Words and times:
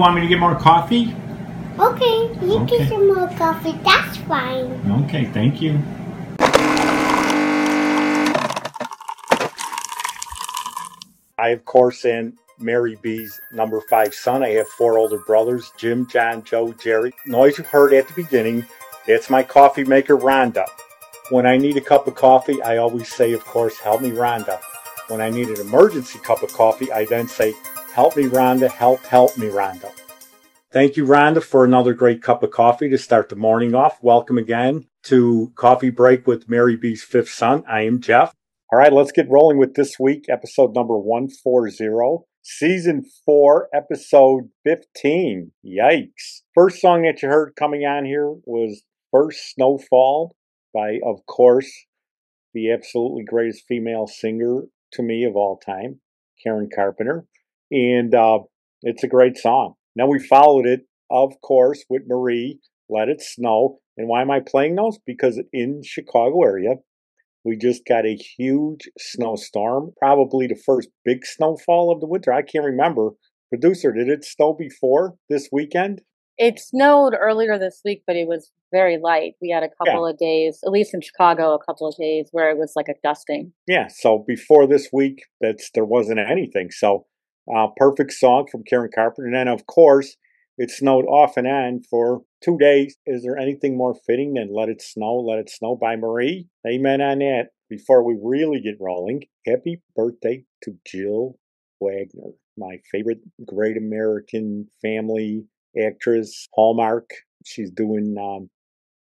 want 0.00 0.14
me 0.14 0.22
to 0.22 0.26
get 0.28 0.40
more 0.40 0.54
coffee? 0.56 1.14
Okay, 1.78 2.30
you 2.42 2.58
Okay. 2.58 2.78
get 2.78 2.88
some 2.88 3.06
more 3.06 3.28
coffee. 3.36 3.78
That's 3.84 4.16
fine. 4.18 5.04
Okay, 5.04 5.26
thank 5.26 5.60
you. 5.62 5.78
I, 11.38 11.50
of 11.50 11.64
course, 11.64 12.04
am 12.04 12.36
Mary 12.58 12.96
B's 13.00 13.40
number 13.52 13.80
five 13.88 14.12
son. 14.14 14.42
I 14.42 14.50
have 14.50 14.68
four 14.68 14.98
older 14.98 15.18
brothers 15.18 15.72
Jim, 15.76 16.06
John, 16.06 16.42
Joe, 16.44 16.72
Jerry. 16.72 17.12
Noise 17.26 17.58
you 17.58 17.64
heard 17.64 17.92
at 17.92 18.08
the 18.08 18.14
beginning, 18.14 18.66
that's 19.06 19.30
my 19.30 19.42
coffee 19.42 19.84
maker, 19.84 20.16
Rhonda. 20.16 20.66
When 21.30 21.46
I 21.46 21.56
need 21.56 21.76
a 21.76 21.80
cup 21.80 22.06
of 22.06 22.14
coffee, 22.14 22.60
I 22.62 22.76
always 22.78 23.08
say, 23.12 23.32
of 23.32 23.44
course, 23.44 23.78
help 23.78 24.02
me, 24.02 24.10
Rhonda. 24.10 24.60
When 25.08 25.20
I 25.20 25.30
need 25.30 25.48
an 25.48 25.60
emergency 25.60 26.18
cup 26.18 26.42
of 26.42 26.52
coffee, 26.52 26.92
I 26.92 27.04
then 27.06 27.26
say, 27.28 27.54
help 28.00 28.16
me, 28.16 28.24
Rhonda, 28.24 28.70
help, 28.70 29.04
help 29.04 29.36
me, 29.36 29.48
Rhonda. 29.48 29.92
Thank 30.72 30.96
you, 30.96 31.04
Rhonda, 31.04 31.42
for 31.42 31.66
another 31.66 31.92
great 31.92 32.22
cup 32.22 32.42
of 32.42 32.50
coffee 32.50 32.88
to 32.88 32.96
start 32.96 33.28
the 33.28 33.36
morning 33.36 33.74
off. 33.74 34.02
Welcome 34.02 34.38
again 34.38 34.86
to 35.02 35.52
Coffee 35.54 35.90
Break 35.90 36.26
with 36.26 36.48
Mary 36.48 36.76
B's 36.76 37.02
fifth 37.02 37.28
son. 37.28 37.62
I 37.68 37.82
am 37.82 38.00
Jeff. 38.00 38.34
All 38.72 38.78
right, 38.78 38.90
let's 38.90 39.12
get 39.12 39.28
rolling 39.28 39.58
with 39.58 39.74
this 39.74 39.98
week, 40.00 40.30
episode 40.30 40.74
number 40.74 40.96
140, 40.96 42.24
season 42.40 43.04
4, 43.26 43.68
episode 43.74 44.48
15. 44.64 45.52
Yikes. 45.62 46.40
First 46.54 46.80
song 46.80 47.02
that 47.02 47.20
you 47.20 47.28
heard 47.28 47.52
coming 47.54 47.82
on 47.82 48.06
here 48.06 48.30
was 48.46 48.82
First 49.10 49.52
Snowfall 49.52 50.34
by, 50.72 51.00
of 51.04 51.26
course, 51.26 51.70
the 52.54 52.72
absolutely 52.72 53.24
greatest 53.24 53.64
female 53.68 54.06
singer 54.06 54.62
to 54.94 55.02
me 55.02 55.22
of 55.24 55.36
all 55.36 55.58
time, 55.58 56.00
Karen 56.42 56.70
Carpenter. 56.74 57.26
And 57.70 58.14
uh, 58.14 58.40
it's 58.82 59.04
a 59.04 59.08
great 59.08 59.36
song. 59.36 59.74
Now 59.96 60.06
we 60.06 60.18
followed 60.18 60.66
it, 60.66 60.80
of 61.10 61.32
course, 61.42 61.84
with 61.88 62.02
Marie, 62.06 62.60
Let 62.88 63.08
It 63.08 63.20
Snow. 63.20 63.78
And 63.96 64.08
why 64.08 64.22
am 64.22 64.30
I 64.30 64.40
playing 64.40 64.76
those? 64.76 64.98
Because 65.04 65.40
in 65.52 65.82
Chicago 65.84 66.42
area, 66.42 66.76
we 67.44 67.56
just 67.56 67.86
got 67.86 68.06
a 68.06 68.16
huge 68.16 68.88
snowstorm, 68.98 69.92
probably 69.98 70.46
the 70.46 70.60
first 70.66 70.88
big 71.04 71.24
snowfall 71.24 71.92
of 71.92 72.00
the 72.00 72.06
winter. 72.06 72.32
I 72.32 72.42
can't 72.42 72.64
remember. 72.64 73.10
Producer, 73.48 73.92
did 73.92 74.08
it 74.08 74.24
snow 74.24 74.54
before 74.54 75.16
this 75.28 75.48
weekend? 75.50 76.02
It 76.38 76.58
snowed 76.58 77.14
earlier 77.18 77.58
this 77.58 77.82
week, 77.84 78.02
but 78.06 78.16
it 78.16 78.26
was 78.26 78.50
very 78.72 78.98
light. 78.98 79.34
We 79.42 79.50
had 79.50 79.62
a 79.62 79.68
couple 79.68 80.06
of 80.06 80.16
days, 80.16 80.60
at 80.64 80.70
least 80.70 80.94
in 80.94 81.00
Chicago, 81.02 81.54
a 81.54 81.62
couple 81.62 81.86
of 81.86 81.96
days 81.96 82.28
where 82.32 82.50
it 82.50 82.56
was 82.56 82.72
like 82.76 82.88
a 82.88 82.94
dusting. 83.02 83.52
Yeah, 83.66 83.88
so 83.88 84.24
before 84.26 84.66
this 84.66 84.88
week, 84.92 85.24
that's 85.40 85.70
there 85.74 85.84
wasn't 85.84 86.20
anything. 86.20 86.70
So, 86.70 87.06
uh, 87.54 87.68
perfect 87.76 88.12
song 88.12 88.46
from 88.50 88.62
Karen 88.64 88.90
Carpenter. 88.94 89.26
And 89.26 89.34
then, 89.34 89.48
of 89.48 89.66
course, 89.66 90.16
it 90.58 90.70
snowed 90.70 91.06
off 91.06 91.36
and 91.36 91.46
on 91.46 91.82
for 91.88 92.22
two 92.44 92.58
days. 92.58 92.96
Is 93.06 93.22
there 93.22 93.38
anything 93.38 93.76
more 93.76 93.94
fitting 94.06 94.34
than 94.34 94.54
Let 94.54 94.68
It 94.68 94.82
Snow, 94.82 95.20
Let 95.20 95.38
It 95.38 95.50
Snow 95.50 95.76
by 95.76 95.96
Marie? 95.96 96.48
Amen 96.66 97.00
on 97.00 97.20
that. 97.20 97.48
Before 97.68 98.04
we 98.04 98.18
really 98.20 98.60
get 98.60 98.74
rolling, 98.80 99.22
happy 99.46 99.80
birthday 99.94 100.44
to 100.64 100.72
Jill 100.86 101.38
Wagner, 101.80 102.32
my 102.58 102.78
favorite 102.90 103.20
great 103.46 103.76
American 103.76 104.66
family 104.82 105.44
actress, 105.80 106.48
Hallmark. 106.52 107.08
She's 107.46 107.70
doing 107.70 108.16
um, 108.20 108.50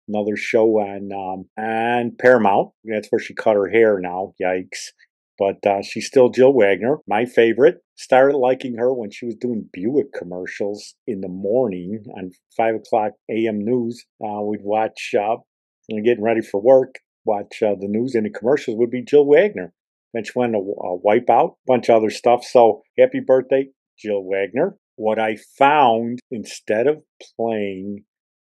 another 0.09 0.37
show 0.37 0.67
on 0.81 1.11
um, 1.13 1.49
on 1.59 2.17
Paramount. 2.19 2.73
That's 2.85 3.09
where 3.09 3.21
she 3.21 3.35
cut 3.35 3.57
her 3.57 3.69
hair 3.69 3.99
now. 4.01 4.35
Yikes. 4.43 4.91
But 5.39 5.67
uh, 5.67 5.83
she's 5.83 6.07
still 6.07 6.31
Jill 6.31 6.53
Wagner, 6.53 6.99
my 7.07 7.27
favorite. 7.27 7.79
Started 7.97 8.37
liking 8.37 8.77
her 8.77 8.93
when 8.93 9.11
she 9.11 9.27
was 9.27 9.37
doing 9.37 9.69
Buick 9.73 10.13
commercials 10.13 10.95
in 11.07 11.21
the 11.21 11.29
morning 11.29 12.05
on 12.17 12.31
5 12.57 12.77
o'clock 12.77 13.13
a.m. 13.31 13.59
news. 13.59 14.05
Uh, 14.23 14.41
we'd 14.43 14.63
watch, 14.63 15.15
uh, 15.19 15.37
getting 15.89 16.23
ready 16.23 16.41
for 16.41 16.61
work, 16.61 16.97
watch 17.25 17.63
uh, 17.63 17.75
the 17.79 17.89
news 17.89 18.15
and 18.15 18.25
the 18.25 18.31
commercials 18.31 18.77
would 18.79 18.91
be 18.91 19.03
Jill 19.03 19.27
Wagner. 19.27 19.73
Then 20.15 20.25
she 20.25 20.33
went 20.35 20.55
to 20.55 20.59
uh, 20.59 20.97
Wipeout, 21.05 21.57
bunch 21.67 21.89
of 21.91 21.97
other 21.97 22.11
stuff. 22.11 22.45
So 22.45 22.83
happy 22.99 23.21
birthday, 23.21 23.69
Jill 23.99 24.25
Wagner. 24.25 24.77
What 24.97 25.19
I 25.19 25.37
found 25.59 26.21
instead 26.31 26.87
of 26.87 27.03
playing 27.37 28.05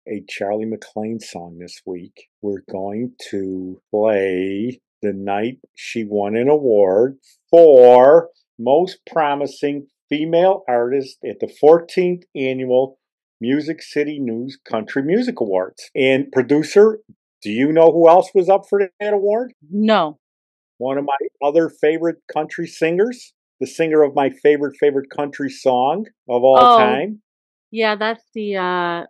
a 0.08 0.22
Charly 0.28 0.64
McClain 0.64 1.20
song 1.20 1.58
this 1.58 1.80
week, 1.84 2.28
we're 2.41 2.62
going 2.70 3.14
to 3.30 3.80
play 3.91 4.80
the 5.03 5.12
night 5.12 5.59
she 5.75 6.05
won 6.05 6.37
an 6.37 6.49
award 6.49 7.19
for 7.51 8.31
most 8.59 8.99
promising 9.11 9.87
female 10.09 10.65
artist 10.69 11.19
at 11.29 11.41
the 11.41 11.53
14th 11.62 12.23
annual 12.34 12.99
Music 13.41 13.83
City 13.83 14.19
News 14.19 14.59
Country 14.69 15.03
Music 15.03 15.41
Awards. 15.41 15.91
And 15.95 16.31
producer, 16.33 17.01
do 17.43 17.51
you 17.51 17.71
know 17.73 17.93
who 17.93 18.09
else 18.09 18.31
was 18.34 18.49
up 18.49 18.62
for 18.69 18.81
that 19.01 19.12
award? 19.12 19.53
No. 19.71 20.19
One 20.79 20.97
of 20.99 21.05
my 21.05 21.17
other 21.47 21.69
favorite 21.69 22.17
country 22.33 22.67
singers, 22.67 23.33
the 23.61 23.67
singer 23.67 24.03
of 24.03 24.15
my 24.15 24.31
favorite 24.31 24.77
favorite 24.78 25.11
country 25.11 25.51
song 25.51 26.07
of 26.28 26.43
all 26.45 26.59
Oh. 26.59 26.77
time. 26.78 27.21
Yeah, 27.71 27.97
that's 27.97 28.25
the 28.34 28.57
uh 28.57 29.05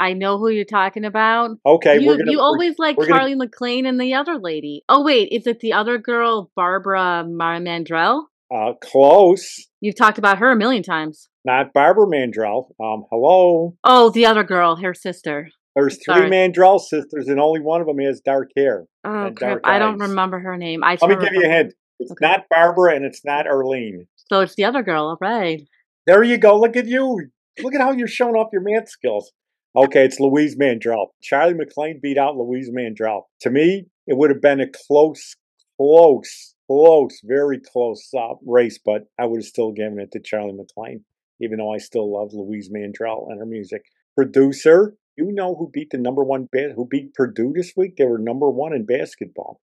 I 0.00 0.14
know 0.14 0.38
who 0.38 0.48
you're 0.48 0.64
talking 0.64 1.04
about. 1.04 1.50
Okay, 1.64 2.00
you 2.00 2.06
we're 2.08 2.16
gonna 2.16 2.30
you 2.32 2.40
always 2.40 2.74
like 2.78 2.96
we're 2.96 3.06
gonna- 3.06 3.20
Charly 3.20 3.36
McClain 3.36 3.86
and 3.86 4.00
the 4.00 4.14
other 4.14 4.38
lady. 4.38 4.82
Oh 4.88 5.02
wait, 5.04 5.28
is 5.30 5.46
it 5.46 5.60
the 5.60 5.72
other 5.74 5.98
girl, 5.98 6.50
Barbara 6.56 7.24
Mar- 7.28 7.58
Mandrell? 7.60 8.24
uh, 8.52 8.72
close. 8.82 9.68
You've 9.80 9.94
talked 9.94 10.18
about 10.18 10.38
her 10.38 10.50
a 10.50 10.56
million 10.56 10.82
times. 10.82 11.28
Not 11.44 11.72
Barbara 11.72 12.06
Mandrell. 12.06 12.70
Um, 12.82 13.04
hello. 13.10 13.76
Oh, 13.84 14.10
the 14.10 14.26
other 14.26 14.42
girl, 14.42 14.76
her 14.76 14.92
sister. 14.92 15.48
There's 15.76 15.94
three 16.04 16.14
Sorry. 16.14 16.30
Mandrell 16.30 16.80
sisters, 16.80 17.28
and 17.28 17.38
only 17.38 17.60
one 17.60 17.80
of 17.80 17.86
them 17.86 17.98
has 18.00 18.20
dark 18.20 18.50
hair. 18.56 18.86
Oh 19.04 19.30
dark 19.30 19.60
I 19.64 19.78
don't 19.78 19.98
remember 19.98 20.40
her 20.40 20.56
name. 20.56 20.82
I 20.82 20.98
Let 21.00 21.10
me 21.10 21.24
give 21.24 21.32
you 21.34 21.44
a 21.44 21.48
hint. 21.48 21.74
It's 22.00 22.10
Okay. 22.10 22.26
not 22.26 22.46
Barbara, 22.50 22.96
and 22.96 23.04
it's 23.04 23.24
not 23.24 23.46
Arlene. 23.46 24.06
So 24.30 24.40
it's 24.40 24.56
the 24.56 24.64
other 24.64 24.82
girl, 24.82 25.04
all 25.04 25.18
right. 25.20 25.62
There 26.06 26.22
you 26.24 26.38
go. 26.38 26.58
Look 26.58 26.76
at 26.76 26.86
you. 26.86 27.28
Look 27.62 27.74
at 27.74 27.80
how 27.80 27.92
you're 27.92 28.08
showing 28.08 28.34
off 28.34 28.48
your 28.52 28.62
math 28.62 28.88
skills. 28.88 29.30
Okay, 29.76 30.04
it's 30.04 30.18
Louise 30.18 30.56
Mandrell. 30.56 31.08
Charly 31.22 31.54
McClain 31.54 32.00
beat 32.00 32.18
out 32.18 32.36
Louise 32.36 32.70
Mandrell. 32.70 33.22
To 33.42 33.50
me, 33.50 33.86
it 34.08 34.16
would 34.16 34.30
have 34.30 34.42
been 34.42 34.60
a 34.60 34.66
close, 34.66 35.36
close, 35.76 36.56
close, 36.66 37.20
very 37.22 37.60
close 37.60 38.10
uh, 38.12 38.34
race, 38.44 38.80
but 38.84 39.02
I 39.16 39.26
would 39.26 39.38
have 39.38 39.46
still 39.46 39.70
given 39.70 40.00
it 40.00 40.10
to 40.12 40.18
Charly 40.18 40.54
McClain, 40.58 41.02
even 41.40 41.58
though 41.58 41.72
I 41.72 41.78
still 41.78 42.12
love 42.12 42.30
Louise 42.32 42.68
Mandrell 42.68 43.30
and 43.30 43.38
her 43.38 43.46
music. 43.46 43.82
Producer, 44.16 44.96
you 45.16 45.30
know 45.30 45.54
who 45.54 45.70
beat 45.72 45.90
the 45.90 45.98
number 45.98 46.24
one, 46.24 46.48
who 46.52 46.88
beat 46.90 47.14
Purdue 47.14 47.52
this 47.54 47.72
week? 47.76 47.94
They 47.96 48.06
were 48.06 48.18
number 48.18 48.50
one 48.50 48.72
in 48.72 48.86
basketball, 48.86 49.60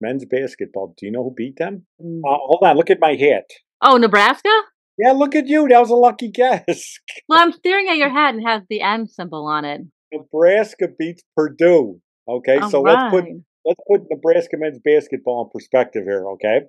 men's 0.00 0.24
basketball. 0.24 0.94
Do 0.96 1.04
you 1.04 1.12
know 1.12 1.22
who 1.22 1.34
beat 1.34 1.56
them? 1.56 1.84
Mm. 2.02 2.20
Uh, 2.20 2.38
hold 2.40 2.60
on, 2.62 2.76
look 2.76 2.88
at 2.88 2.98
my 2.98 3.14
hat. 3.14 3.50
Oh, 3.82 3.98
Nebraska? 3.98 4.48
Yeah, 5.00 5.12
look 5.12 5.34
at 5.34 5.46
you. 5.46 5.66
That 5.68 5.80
was 5.80 5.90
a 5.90 5.94
lucky 5.94 6.30
guess. 6.30 6.98
Well, 7.28 7.40
I'm 7.40 7.52
staring 7.52 7.88
at 7.88 7.96
your 7.96 8.10
hat 8.10 8.34
and 8.34 8.46
has 8.46 8.62
the 8.68 8.80
M 8.82 9.06
symbol 9.06 9.46
on 9.46 9.64
it. 9.64 9.82
Nebraska 10.12 10.88
beats 10.98 11.22
Purdue. 11.36 12.00
Okay, 12.28 12.58
All 12.58 12.70
so 12.70 12.82
let's 12.82 13.10
put 13.10 13.24
let's 13.64 13.80
put 13.88 14.02
Nebraska 14.10 14.56
men's 14.58 14.78
basketball 14.84 15.44
in 15.44 15.50
perspective 15.50 16.04
here. 16.04 16.24
Okay, 16.32 16.60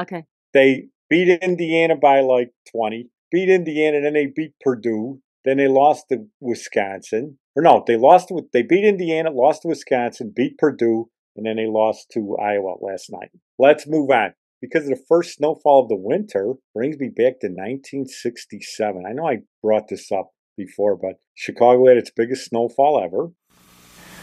Okay. 0.00 0.24
they 0.52 0.88
beat 1.08 1.28
Indiana 1.42 1.96
by 1.96 2.20
like 2.20 2.50
twenty, 2.70 3.08
beat 3.30 3.48
Indiana, 3.48 4.00
then 4.00 4.12
they 4.14 4.26
beat 4.26 4.52
Purdue, 4.60 5.20
then 5.44 5.56
they 5.56 5.68
lost 5.68 6.06
to 6.10 6.26
Wisconsin. 6.40 7.38
Or 7.56 7.62
no, 7.62 7.84
they 7.86 7.96
lost 7.96 8.28
to 8.28 8.42
they 8.52 8.62
beat 8.62 8.84
Indiana, 8.84 9.30
lost 9.30 9.62
to 9.62 9.68
Wisconsin, 9.68 10.32
beat 10.34 10.58
Purdue, 10.58 11.08
and 11.36 11.46
then 11.46 11.56
they 11.56 11.66
lost 11.66 12.10
to 12.14 12.36
Iowa 12.36 12.74
last 12.80 13.10
night. 13.10 13.30
Let's 13.58 13.86
move 13.86 14.10
on. 14.10 14.34
Because 14.62 14.84
of 14.84 14.90
the 14.90 15.04
first 15.08 15.34
snowfall 15.34 15.82
of 15.82 15.88
the 15.88 15.96
winter 15.96 16.54
brings 16.72 16.96
me 16.96 17.08
back 17.08 17.40
to 17.40 17.48
1967. 17.48 19.04
I 19.04 19.10
know 19.10 19.26
I 19.26 19.38
brought 19.60 19.88
this 19.88 20.12
up 20.12 20.30
before, 20.56 20.94
but 20.94 21.16
Chicago 21.34 21.88
had 21.88 21.96
its 21.96 22.12
biggest 22.14 22.46
snowfall 22.46 23.02
ever. 23.02 23.32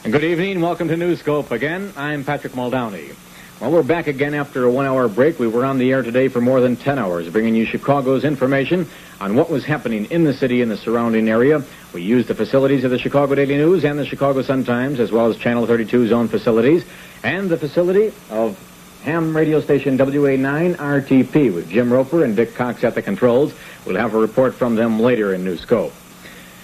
And 0.05 0.13
good 0.13 0.23
evening. 0.23 0.61
Welcome 0.61 0.87
to 0.87 0.95
Newscope 0.95 1.51
again. 1.51 1.91
I'm 1.97 2.23
Patrick 2.23 2.53
Muldowney. 2.53 3.13
Well, 3.59 3.69
we're 3.69 3.83
back 3.83 4.07
again 4.07 4.33
after 4.33 4.63
a 4.63 4.71
one-hour 4.71 5.09
break. 5.09 5.39
We 5.39 5.47
were 5.49 5.65
on 5.65 5.77
the 5.77 5.91
air 5.91 6.03
today 6.03 6.29
for 6.29 6.39
more 6.39 6.61
than 6.61 6.77
10 6.77 6.97
hours, 6.97 7.27
bringing 7.27 7.53
you 7.53 7.65
Chicago's 7.65 8.23
information 8.23 8.87
on 9.19 9.35
what 9.35 9.49
was 9.49 9.65
happening 9.65 10.05
in 10.05 10.23
the 10.23 10.33
city 10.33 10.61
and 10.61 10.71
the 10.71 10.77
surrounding 10.77 11.27
area. 11.27 11.61
We 11.93 12.01
used 12.01 12.29
the 12.29 12.35
facilities 12.35 12.85
of 12.85 12.91
the 12.91 12.97
Chicago 12.97 13.35
Daily 13.35 13.57
News 13.57 13.83
and 13.83 13.99
the 13.99 14.05
Chicago 14.05 14.41
Sun-Times, 14.41 15.01
as 15.01 15.11
well 15.11 15.25
as 15.25 15.35
Channel 15.35 15.67
32's 15.67 16.13
own 16.13 16.29
facilities, 16.29 16.85
and 17.25 17.49
the 17.49 17.57
facility 17.57 18.13
of 18.29 18.57
ham 19.03 19.35
radio 19.35 19.61
station 19.61 19.97
WA9 19.97 20.75
RTP 20.75 21.53
with 21.53 21.69
Jim 21.69 21.91
Roper 21.91 22.23
and 22.23 22.35
Dick 22.35 22.55
Cox 22.55 22.83
at 22.83 22.95
the 22.95 23.01
controls. 23.01 23.53
We'll 23.85 23.95
have 23.95 24.13
a 24.13 24.19
report 24.19 24.53
from 24.53 24.75
them 24.75 24.99
later 24.99 25.33
in 25.33 25.43
Newscope. 25.43 25.91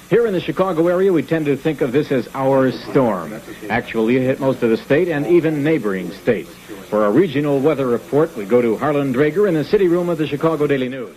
Here 0.10 0.28
in 0.28 0.34
the 0.34 0.40
Chicago 0.40 0.88
area, 0.88 1.12
we 1.12 1.24
tend 1.24 1.46
to 1.48 1.58
think 1.58 1.82
of 1.82 1.92
this 1.92 2.12
as 2.12 2.30
our 2.36 2.72
storm. 2.72 3.34
Actually, 3.70 4.18
it 4.18 4.22
hit 4.22 4.40
most 4.40 4.62
of 4.62 4.70
the 4.70 4.78
state 4.78 5.08
and 5.08 5.26
even 5.26 5.64
neighboring 5.64 6.12
states. 6.12 6.52
For 6.90 7.06
a 7.06 7.12
regional 7.12 7.60
weather 7.60 7.88
report, 7.88 8.36
we 8.38 8.46
go 8.46 8.62
to 8.62 8.78
Harlan 8.78 9.14
Drager 9.14 9.48
in 9.48 9.56
the 9.56 9.64
city 9.64 9.88
room 9.88 10.10
of 10.10 10.20
the 10.20 10.28
Chicago 10.28 10.68
Daily 10.68 10.90
News. 10.90 11.16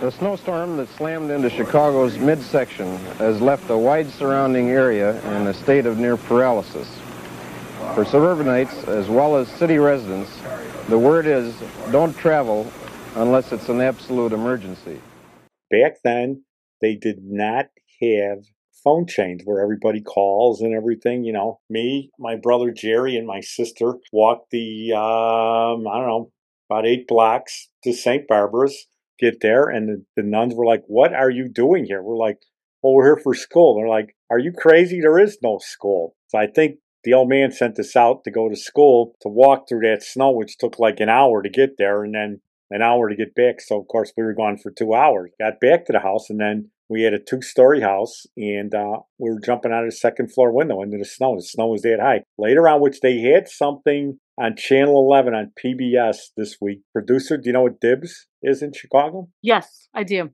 The 0.00 0.12
snowstorm 0.12 0.76
that 0.76 0.88
slammed 0.90 1.30
into 1.30 1.50
Chicago's 1.50 2.18
midsection 2.18 2.98
has 3.18 3.40
left 3.40 3.68
a 3.70 3.76
wide 3.76 4.10
surrounding 4.10 4.68
area 4.68 5.20
in 5.32 5.46
a 5.48 5.54
state 5.54 5.86
of 5.86 5.98
near 5.98 6.16
paralysis. 6.16 6.86
For 7.94 8.04
suburbanites 8.04 8.84
as 8.84 9.08
well 9.08 9.36
as 9.36 9.48
city 9.48 9.78
residents, 9.78 10.30
the 10.88 10.98
word 10.98 11.26
is 11.26 11.54
don't 11.92 12.16
travel 12.16 12.70
unless 13.14 13.52
it's 13.52 13.68
an 13.68 13.80
absolute 13.80 14.32
emergency. 14.32 15.00
Back 15.70 15.96
then, 16.04 16.44
they 16.80 16.94
did 16.94 17.18
not 17.22 17.66
have 18.02 18.44
phone 18.84 19.06
chains 19.06 19.42
where 19.44 19.62
everybody 19.62 20.00
calls 20.00 20.60
and 20.60 20.74
everything. 20.74 21.24
You 21.24 21.32
know, 21.32 21.60
me, 21.68 22.10
my 22.18 22.36
brother 22.36 22.70
Jerry, 22.70 23.16
and 23.16 23.26
my 23.26 23.40
sister 23.40 23.94
walked 24.12 24.50
the, 24.50 24.92
um, 24.92 25.86
I 25.88 25.98
don't 25.98 26.06
know, 26.06 26.32
about 26.70 26.86
eight 26.86 27.06
blocks 27.06 27.68
to 27.84 27.92
St. 27.92 28.26
Barbara's, 28.26 28.86
get 29.18 29.40
there, 29.40 29.68
and 29.68 29.88
the, 29.88 30.04
the 30.16 30.22
nuns 30.22 30.54
were 30.54 30.66
like, 30.66 30.82
What 30.86 31.12
are 31.12 31.30
you 31.30 31.48
doing 31.48 31.84
here? 31.84 32.02
We're 32.02 32.16
like, 32.16 32.38
Well, 32.82 32.94
we're 32.94 33.16
here 33.16 33.20
for 33.22 33.34
school. 33.34 33.76
They're 33.76 33.88
like, 33.88 34.16
Are 34.30 34.38
you 34.38 34.52
crazy? 34.52 35.00
There 35.00 35.18
is 35.18 35.38
no 35.42 35.58
school. 35.58 36.14
So 36.28 36.38
I 36.38 36.46
think 36.46 36.76
the 37.06 37.14
old 37.14 37.28
man 37.28 37.52
sent 37.52 37.78
us 37.78 37.94
out 37.94 38.24
to 38.24 38.32
go 38.32 38.48
to 38.48 38.56
school 38.56 39.14
to 39.22 39.28
walk 39.28 39.68
through 39.68 39.88
that 39.88 40.02
snow, 40.02 40.32
which 40.32 40.58
took 40.58 40.80
like 40.80 40.98
an 40.98 41.08
hour 41.08 41.40
to 41.40 41.48
get 41.48 41.78
there 41.78 42.02
and 42.02 42.12
then 42.12 42.40
an 42.68 42.82
hour 42.82 43.08
to 43.08 43.14
get 43.14 43.32
back. 43.32 43.60
So, 43.60 43.80
of 43.80 43.86
course, 43.86 44.12
we 44.16 44.24
were 44.24 44.34
gone 44.34 44.58
for 44.58 44.72
two 44.72 44.92
hours. 44.92 45.30
Got 45.38 45.60
back 45.60 45.86
to 45.86 45.92
the 45.92 46.00
house 46.00 46.28
and 46.28 46.40
then 46.40 46.70
we 46.88 47.02
had 47.02 47.14
a 47.14 47.20
two 47.20 47.42
story 47.42 47.80
house 47.80 48.26
and 48.36 48.74
uh, 48.74 48.98
we 49.18 49.30
were 49.30 49.38
jumping 49.38 49.72
out 49.72 49.84
of 49.84 49.90
the 49.90 49.96
second 49.96 50.34
floor 50.34 50.52
window 50.52 50.82
into 50.82 50.98
the 50.98 51.04
snow. 51.04 51.36
The 51.36 51.42
snow 51.42 51.68
was 51.68 51.82
that 51.82 52.00
high. 52.02 52.24
Later 52.38 52.68
on, 52.68 52.80
which 52.80 52.98
they 53.00 53.20
had 53.20 53.46
something 53.46 54.18
on 54.36 54.56
Channel 54.56 54.98
11 54.98 55.32
on 55.32 55.52
PBS 55.64 56.16
this 56.36 56.56
week. 56.60 56.80
Producer, 56.92 57.36
do 57.36 57.48
you 57.48 57.52
know 57.52 57.62
what 57.62 57.80
Dibs 57.80 58.26
is 58.42 58.62
in 58.62 58.72
Chicago? 58.72 59.28
Yes, 59.42 59.88
I 59.94 60.02
do. 60.02 60.30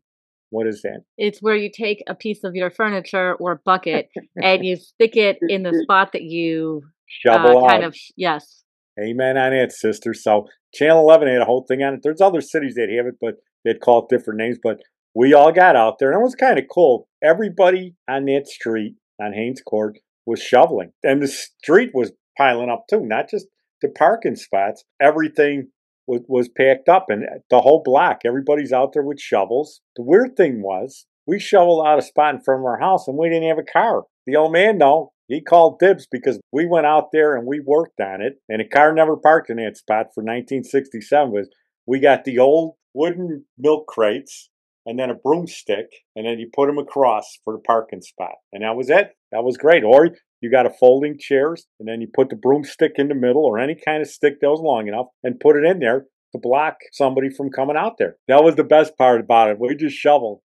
What 0.53 0.67
is 0.67 0.83
that? 0.83 1.01
It's 1.17 1.41
where 1.41 1.57
you 1.57 1.71
take 1.75 2.05
a 2.07 2.15
piece 2.15 2.45
of 2.45 2.55
your 2.55 2.71
furniture 2.71 3.35
or 3.41 3.63
bucket 3.65 4.11
and 4.37 4.63
you 4.63 4.77
stick 4.77 5.17
it 5.17 5.39
in 5.41 5.63
the 5.63 5.73
spot 5.83 6.13
that 6.13 6.23
you 6.23 6.83
Shovel 7.07 7.65
uh, 7.65 7.69
kind 7.71 7.85
out. 7.85 7.89
of 7.89 7.97
yes. 8.17 8.63
Amen 9.03 9.39
on 9.39 9.55
it, 9.55 9.73
sister. 9.73 10.13
So 10.13 10.47
Channel 10.75 11.01
11 11.01 11.29
had 11.29 11.41
a 11.41 11.47
whole 11.47 11.65
thing 11.67 11.83
on 11.83 11.95
it. 11.95 12.01
There's 12.03 12.21
other 12.21 12.43
cities 12.43 12.75
that 12.75 12.95
have 12.95 13.07
it, 13.07 13.15
but 13.19 13.37
they'd 13.65 13.81
call 13.81 14.01
it 14.03 14.15
different 14.15 14.41
names. 14.41 14.59
But 14.63 14.81
we 15.15 15.33
all 15.33 15.53
got 15.53 15.75
out 15.75 15.99
there, 15.99 16.11
and 16.11 16.21
it 16.21 16.23
was 16.23 16.35
kind 16.35 16.59
of 16.59 16.67
cool. 16.71 17.09
Everybody 17.25 17.95
on 18.07 18.27
that 18.27 18.47
street 18.47 18.97
on 19.19 19.33
Haynes 19.33 19.63
Court 19.63 19.99
was 20.27 20.43
shoveling, 20.43 20.93
and 21.03 21.23
the 21.23 21.29
street 21.29 21.93
was 21.95 22.13
piling 22.37 22.69
up 22.69 22.85
too, 22.91 23.01
not 23.07 23.31
just 23.31 23.47
the 23.81 23.89
parking 23.89 24.37
spots. 24.37 24.85
Everything 25.01 25.69
was, 26.07 26.21
was 26.29 26.49
packed 26.49 26.89
up, 26.89 27.07
and 27.09 27.25
uh, 27.25 27.39
the 27.51 27.61
whole 27.61 27.83
block, 27.85 28.21
everybody's 28.25 28.73
out 28.73 28.93
there 28.93 29.03
with 29.03 29.21
shovels. 29.21 29.81
The 29.97 30.03
weird 30.03 30.37
thing 30.37 30.63
was, 30.63 31.07
we 31.27 31.39
shoveled 31.39 31.87
out 31.87 31.99
a 31.99 32.03
spot 32.03 32.35
in 32.35 32.41
front 32.41 32.61
of 32.61 32.67
our 32.67 32.81
house, 32.81 33.07
and 33.07 33.17
we 33.17 33.29
didn't 33.29 33.49
have 33.49 33.59
a 33.59 33.73
car. 33.73 34.05
The 34.27 34.37
old 34.37 34.53
man, 34.53 34.79
though, 34.79 35.13
he 35.29 35.41
called 35.41 35.79
dibs 35.79 36.07
because 36.11 36.39
we 36.53 36.67
went 36.67 36.87
out 36.87 37.09
there 37.13 37.37
and 37.37 37.47
we 37.47 37.61
worked 37.61 38.01
on 38.01 38.21
it, 38.21 38.35
and 38.49 38.61
a 38.61 38.69
car 38.69 38.93
never 38.93 39.17
parked 39.17 39.51
in 39.51 39.57
that 39.57 39.77
spot 39.77 40.07
for 40.15 40.23
1967. 40.23 41.33
Was 41.33 41.49
we 41.87 42.01
got 42.01 42.25
the 42.25 42.39
old 42.39 42.75
wooden 42.95 43.45
milk 43.59 43.87
crates 43.87 44.51
and 44.85 44.99
then 44.99 45.11
a 45.11 45.15
broomstick, 45.15 45.87
and 46.17 46.27
then 46.27 46.39
you 46.39 46.51
put 46.53 46.67
them 46.67 46.79
across 46.79 47.39
for 47.45 47.55
the 47.55 47.61
parking 47.61 48.03
spot, 48.03 48.35
and 48.53 48.65
that 48.65 48.77
was 48.77 48.91
it. 48.91 49.13
That 49.31 49.45
was 49.45 49.57
great. 49.57 49.85
Or 49.85 50.11
you 50.43 50.51
got 50.51 50.67
a 50.67 50.71
folding 50.71 51.17
chairs, 51.19 51.67
and 51.79 51.89
then 51.89 52.01
you 52.01 52.09
put 52.13 52.29
the 52.29 52.37
broomstick 52.37 52.93
in 52.97 53.09
the 53.09 53.15
middle, 53.15 53.45
or 53.45 53.59
any 53.59 53.75
kind 53.75 54.03
of 54.03 54.09
stick 54.09 54.35
that 54.41 54.51
was 54.51 54.61
long 54.61 54.89
enough, 54.89 55.07
and 55.23 55.41
put 55.41 55.57
it 55.57 55.65
in 55.65 55.79
there 55.79 56.07
to 56.33 56.39
block 56.39 56.77
somebody 56.93 57.31
from 57.31 57.51
coming 57.51 57.77
out 57.77 57.95
there. 57.99 58.17
That 58.29 58.45
was 58.45 58.57
the 58.57 58.65
best 58.65 58.97
part 58.99 59.21
about 59.21 59.51
it. 59.51 59.59
We 59.59 59.75
just 59.77 59.97
shoveled. 59.97 60.41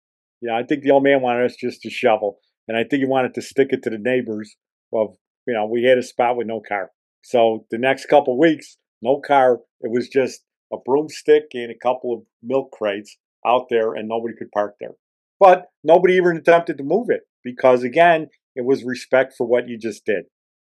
Yeah, 0.43 0.56
I 0.56 0.64
think 0.64 0.82
the 0.82 0.91
old 0.91 1.05
man 1.05 1.23
wanted 1.23 1.46
us 1.46 1.56
just 1.56 1.81
to 1.82 1.91
shovel, 1.91 2.38
and 2.69 2.76
I 2.76 2.82
think 2.82 3.00
he 3.00 3.06
wanted 3.06 3.35
to 3.35 3.43
stick 3.43 3.69
it 3.70 3.82
to 3.85 3.91
the 3.91 3.99
neighbors. 3.99 4.56
Of 4.93 5.17
you 5.46 5.55
know, 5.55 5.67
we 5.67 5.85
had 5.85 5.99
a 5.99 6.02
spot 6.02 6.37
with 6.37 6.47
no 6.47 6.61
car, 6.61 6.90
so 7.23 7.67
the 7.70 7.79
next 7.79 8.06
couple 8.06 8.38
weeks, 8.38 8.76
no 9.00 9.20
car. 9.20 9.61
It 9.81 9.90
was 9.90 10.08
just 10.08 10.43
a 10.73 10.76
broomstick 10.85 11.44
and 11.52 11.70
a 11.70 11.79
couple 11.79 12.12
of 12.12 12.23
milk 12.43 12.73
crates 12.73 13.17
out 13.47 13.67
there 13.70 13.94
and 13.94 14.08
nobody 14.08 14.35
could 14.37 14.50
park 14.52 14.75
there. 14.81 14.94
But 15.38 15.67
nobody 15.82 16.14
even 16.14 16.37
attempted 16.37 16.79
to 16.79 16.85
move 16.85 17.08
it 17.11 17.23
because, 17.43 17.82
again, 17.82 18.29
it 18.55 18.65
was 18.65 18.85
respect 18.85 19.35
for 19.37 19.47
what 19.47 19.69
you 19.69 19.79
just 19.79 20.05
did. 20.05 20.25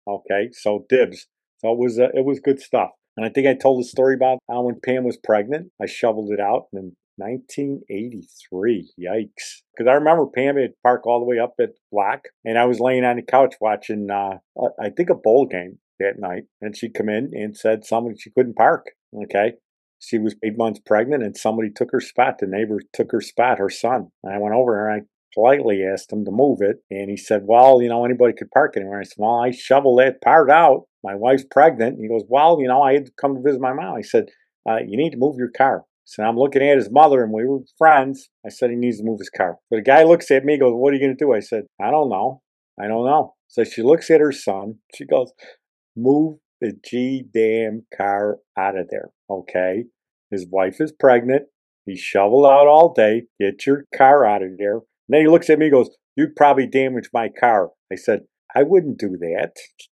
Okay, 0.09 0.51
so 0.53 0.87
dibs. 0.89 1.27
So 1.59 1.73
it 1.73 1.79
was 1.79 1.99
uh, 1.99 2.09
it 2.15 2.25
was 2.25 2.41
good 2.41 2.61
stuff. 2.61 2.91
And 3.17 3.27
I 3.27 3.29
think 3.29 3.47
I 3.47 3.55
told 3.55 3.83
a 3.83 3.89
story 3.89 4.15
about 4.15 4.39
how 4.49 4.63
when 4.63 4.81
Pam 4.81 5.05
was 5.05 5.19
pregnant, 5.23 5.71
I 5.81 5.87
shoveled 5.87 6.33
it 6.33 6.41
out 6.41 6.67
in 6.73 6.97
1983. 7.17 8.93
Yikes! 8.99 9.63
Because 9.77 9.91
I 9.91 9.95
remember 9.95 10.27
Pam 10.27 10.57
had 10.57 10.73
parked 10.83 11.07
all 11.07 11.21
the 11.21 11.27
way 11.27 11.39
up 11.39 11.55
at 11.61 11.71
Black, 11.93 12.25
and 12.45 12.59
I 12.59 12.65
was 12.65 12.81
laying 12.81 13.05
on 13.05 13.17
the 13.17 13.23
couch 13.23 13.57
watching, 13.61 14.09
uh, 14.11 14.39
I 14.81 14.91
think, 14.91 15.11
a 15.11 15.15
bowl 15.15 15.47
game 15.47 15.79
that 15.99 16.19
night, 16.19 16.45
and 16.63 16.77
she'd 16.77 16.95
come 16.95 17.09
in 17.09 17.31
and 17.35 17.57
said 17.57 17.85
somebody 17.85 18.17
she 18.19 18.31
couldn't 18.31 18.57
park. 18.57 18.87
Okay, 19.25 19.55
she 20.01 20.19
was 20.19 20.35
eight 20.43 20.57
months 20.57 20.81
pregnant 20.85 21.23
and 21.23 21.37
somebody 21.37 21.71
took 21.71 21.93
her 21.93 22.01
spot. 22.01 22.39
The 22.39 22.47
neighbor 22.47 22.81
took 22.93 23.13
her 23.13 23.21
spot, 23.21 23.59
her 23.59 23.69
son. 23.69 24.09
And 24.25 24.35
I 24.35 24.39
went 24.39 24.55
over 24.55 24.89
and 24.89 25.03
I 25.03 25.07
politely 25.35 25.83
asked 25.85 26.13
him 26.13 26.25
to 26.25 26.31
move 26.31 26.59
it. 26.61 26.77
And 26.91 27.11
he 27.11 27.17
said, 27.17 27.43
Well, 27.45 27.83
you 27.83 27.89
know, 27.89 28.05
anybody 28.05 28.35
could 28.37 28.51
park 28.51 28.75
anywhere. 28.77 29.01
I 29.01 29.05
said, 29.05 29.17
Well, 29.19 29.43
I 29.45 29.51
shoveled 29.51 29.99
that 30.01 30.21
part 30.21 30.51
out. 30.51 30.85
My 31.03 31.15
wife's 31.15 31.45
pregnant. 31.51 31.95
And 31.95 32.03
he 32.03 32.09
goes, 32.09 32.25
Well, 32.29 32.59
you 32.61 32.69
know, 32.69 32.83
I 32.83 32.95
had 32.95 33.07
to 33.07 33.13
come 33.21 33.35
to 33.35 33.43
visit 33.43 33.61
my 33.61 33.73
mom. 33.73 33.95
I 33.97 34.03
said, 34.03 34.27
uh, 34.69 34.79
You 34.87 34.97
need 34.97 35.11
to 35.11 35.19
move 35.19 35.37
your 35.37 35.51
car. 35.51 35.85
So 36.05 36.23
I'm 36.23 36.37
looking 36.37 36.63
at 36.63 36.77
his 36.77 36.91
mother 36.91 37.23
and 37.23 37.33
we 37.33 37.47
were 37.47 37.61
friends. 37.79 38.29
I 38.45 38.49
said, 38.51 38.71
He 38.71 38.77
needs 38.77 38.99
to 38.99 39.05
move 39.05 39.21
his 39.21 39.31
car. 39.31 39.59
So 39.69 39.77
the 39.77 39.83
guy 39.83 40.03
looks 40.03 40.31
at 40.31 40.45
me, 40.45 40.59
goes, 40.59 40.73
What 40.75 40.93
are 40.93 40.97
you 40.97 41.03
going 41.03 41.17
to 41.17 41.25
do? 41.25 41.33
I 41.33 41.41
said, 41.41 41.65
I 41.81 41.91
don't 41.91 42.09
know. 42.09 42.43
I 42.81 42.89
don't 42.89 43.07
know. 43.07 43.35
So 43.49 43.65
she 43.65 43.83
looks 43.83 44.11
at 44.11 44.21
her 44.21 44.33
son. 44.33 44.77
She 44.95 45.05
goes, 45.05 45.33
Move 45.97 46.39
the 46.61 46.73
G 46.85 47.25
damn 47.33 47.85
car 47.97 48.39
out 48.57 48.79
of 48.79 48.89
there. 48.91 49.11
Okay. 49.29 49.85
His 50.31 50.47
wife 50.51 50.81
is 50.81 50.93
pregnant. 50.93 51.45
He 51.87 51.97
shoveled 51.97 52.47
out 52.47 52.69
all 52.69 52.93
day. 52.93 53.23
Get 53.41 53.67
your 53.67 53.87
car 53.97 54.25
out 54.25 54.43
of 54.43 54.59
there. 54.59 54.81
Then 55.11 55.23
he 55.23 55.29
looks 55.29 55.51
at 55.51 55.59
me 55.59 55.67
and 55.67 55.73
goes, 55.73 55.91
You'd 56.17 56.37
probably 56.37 56.67
damage 56.67 57.11
my 57.13 57.29
car. 57.29 57.71
I 57.93 57.97
said, 57.97 58.21
I 58.55 58.63
wouldn't 58.63 58.99
do 58.99 59.17
that. 59.21 59.53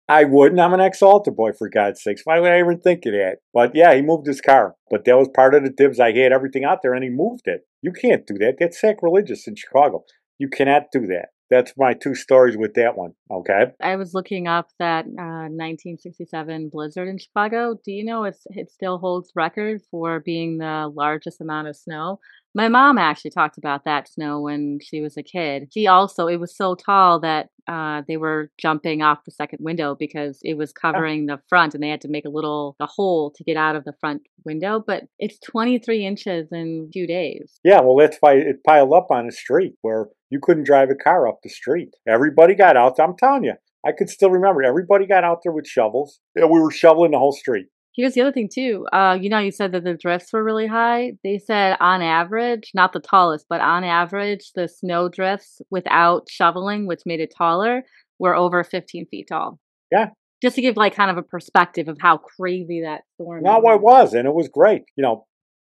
I 0.08 0.26
wouldn't. 0.26 0.60
I'm 0.60 0.74
an 0.74 0.82
ex 0.82 1.02
altar 1.02 1.32
boy, 1.32 1.52
for 1.58 1.70
God's 1.70 2.04
sakes. 2.04 2.22
Why 2.24 2.40
would 2.40 2.52
I 2.52 2.60
even 2.60 2.80
think 2.80 3.06
of 3.06 3.14
that? 3.14 3.38
But 3.54 3.72
yeah, 3.74 3.94
he 3.96 4.02
moved 4.02 4.28
his 4.28 4.42
car. 4.42 4.76
But 4.90 5.06
that 5.06 5.18
was 5.18 5.30
part 5.34 5.56
of 5.56 5.64
the 5.64 5.70
dibs. 5.70 6.00
I 6.00 6.12
had 6.12 6.32
everything 6.32 6.64
out 6.64 6.80
there 6.84 6.94
and 6.94 7.04
he 7.04 7.10
moved 7.10 7.44
it. 7.46 7.62
You 7.82 7.92
can't 7.92 8.28
do 8.28 8.36
that. 8.40 8.56
That's 8.60 8.80
sacrilegious 8.80 9.48
in 9.48 9.56
Chicago. 9.56 10.04
You 10.38 10.50
cannot 10.50 10.84
do 10.92 11.08
that. 11.08 11.30
That's 11.50 11.74
my 11.78 11.94
two 11.94 12.16
stories 12.16 12.58
with 12.58 12.74
that 12.76 12.98
one. 12.98 13.12
Okay. 13.32 13.66
I 13.82 13.96
was 13.96 14.14
looking 14.14 14.48
up 14.48 14.70
that 14.80 15.06
uh, 15.06 15.50
1967 15.54 16.70
blizzard 16.72 17.08
in 17.08 17.18
Chicago. 17.18 17.76
Do 17.86 17.92
you 17.92 18.04
know 18.04 18.24
it 18.24 18.38
still 18.72 18.98
holds 18.98 19.32
record 19.36 19.82
for 19.92 20.20
being 20.20 20.58
the 20.58 20.92
largest 20.94 21.42
amount 21.42 21.68
of 21.68 21.76
snow? 21.76 22.20
My 22.56 22.68
mom 22.68 22.98
actually 23.00 23.32
talked 23.32 23.58
about 23.58 23.86
that 23.86 24.08
snow 24.08 24.40
when 24.42 24.78
she 24.82 25.02
was 25.02 25.18
a 25.18 25.24
kid. 25.24 25.70
She 25.74 25.88
also, 25.88 26.28
it 26.28 26.40
was 26.40 26.56
so 26.56 26.76
tall 26.76 27.20
that 27.22 27.50
uh, 27.68 28.04
they 28.08 28.18
were 28.18 28.52
jumping 28.60 29.02
off 29.02 29.26
the 29.26 29.32
second 29.32 29.60
window 29.62 29.96
because 29.98 30.40
it 30.44 30.56
was 30.56 30.72
covering 30.72 31.26
the 31.26 31.40
front 31.50 31.74
and 31.74 31.82
they 31.82 31.90
had 31.90 32.02
to 32.02 32.10
make 32.10 32.26
a 32.26 32.30
little 32.30 32.76
a 32.80 32.86
hole 32.86 33.32
to 33.36 33.44
get 33.44 33.58
out 33.58 33.76
of 33.76 33.86
the 33.86 33.94
front 34.00 34.22
window. 34.46 34.84
But 34.86 35.06
it's 35.18 35.40
23 35.40 36.06
inches 36.06 36.50
in 36.52 36.92
two 36.94 37.08
days. 37.08 37.60
Yeah, 37.64 37.82
well, 37.82 37.98
that's 37.98 38.18
why 38.20 38.34
it 38.34 38.64
piled 38.66 38.94
up 38.94 39.08
on 39.10 39.26
the 39.26 39.32
street 39.32 39.74
where 39.82 40.08
you 40.30 40.40
couldn't 40.42 40.66
drive 40.66 40.90
a 40.90 40.96
car 40.96 41.28
up 41.28 41.40
the 41.42 41.50
street. 41.50 41.90
Everybody 42.08 42.54
got 42.54 42.78
out. 42.78 43.00
I'm 43.00 43.16
telling 43.18 43.46
you, 43.46 43.54
I 43.86 43.92
could 43.92 44.10
still 44.10 44.30
remember 44.30 44.64
everybody 44.64 45.08
got 45.08 45.24
out 45.24 45.40
there 45.44 45.52
with 45.52 45.68
shovels. 45.68 46.20
Yeah, 46.36 46.46
we 46.46 46.60
were 46.60 46.72
shoveling 46.72 47.12
the 47.12 47.20
whole 47.20 47.34
street. 47.34 47.68
Here's 47.96 48.14
the 48.14 48.22
other 48.22 48.32
thing 48.32 48.50
too. 48.52 48.88
Uh, 48.92 49.18
you 49.20 49.30
know, 49.30 49.38
you 49.38 49.52
said 49.52 49.72
that 49.74 49.84
the 49.84 49.94
drifts 49.94 50.34
were 50.34 50.44
really 50.44 50.66
high. 50.66 51.14
They 51.24 51.38
said 51.38 51.78
on 51.80 52.02
average, 52.02 52.72
not 52.74 52.92
the 52.92 53.00
tallest, 53.00 53.46
but 53.50 53.62
on 53.62 53.84
average, 53.84 54.52
the 54.56 54.68
snow 54.68 55.10
drifts 55.10 55.62
without 55.70 56.28
shoveling, 56.28 56.88
which 56.88 57.02
made 57.06 57.20
it 57.20 57.34
taller, 57.38 57.84
were 58.18 58.36
over 58.36 58.64
15 58.64 59.06
feet 59.08 59.28
tall. 59.30 59.60
Yeah. 59.92 60.08
Just 60.42 60.56
to 60.56 60.62
give 60.62 60.76
like 60.76 60.96
kind 60.96 61.12
of 61.12 61.18
a 61.18 61.24
perspective 61.24 61.88
of 61.88 61.98
how 62.02 62.18
crazy 62.18 62.82
that 62.82 63.02
storm. 63.14 63.44
No, 63.44 63.58
is. 63.58 63.76
it 63.76 63.82
was, 63.82 64.14
and 64.14 64.28
it 64.28 64.34
was 64.34 64.50
great. 64.50 64.84
You 64.96 65.04
know, 65.04 65.26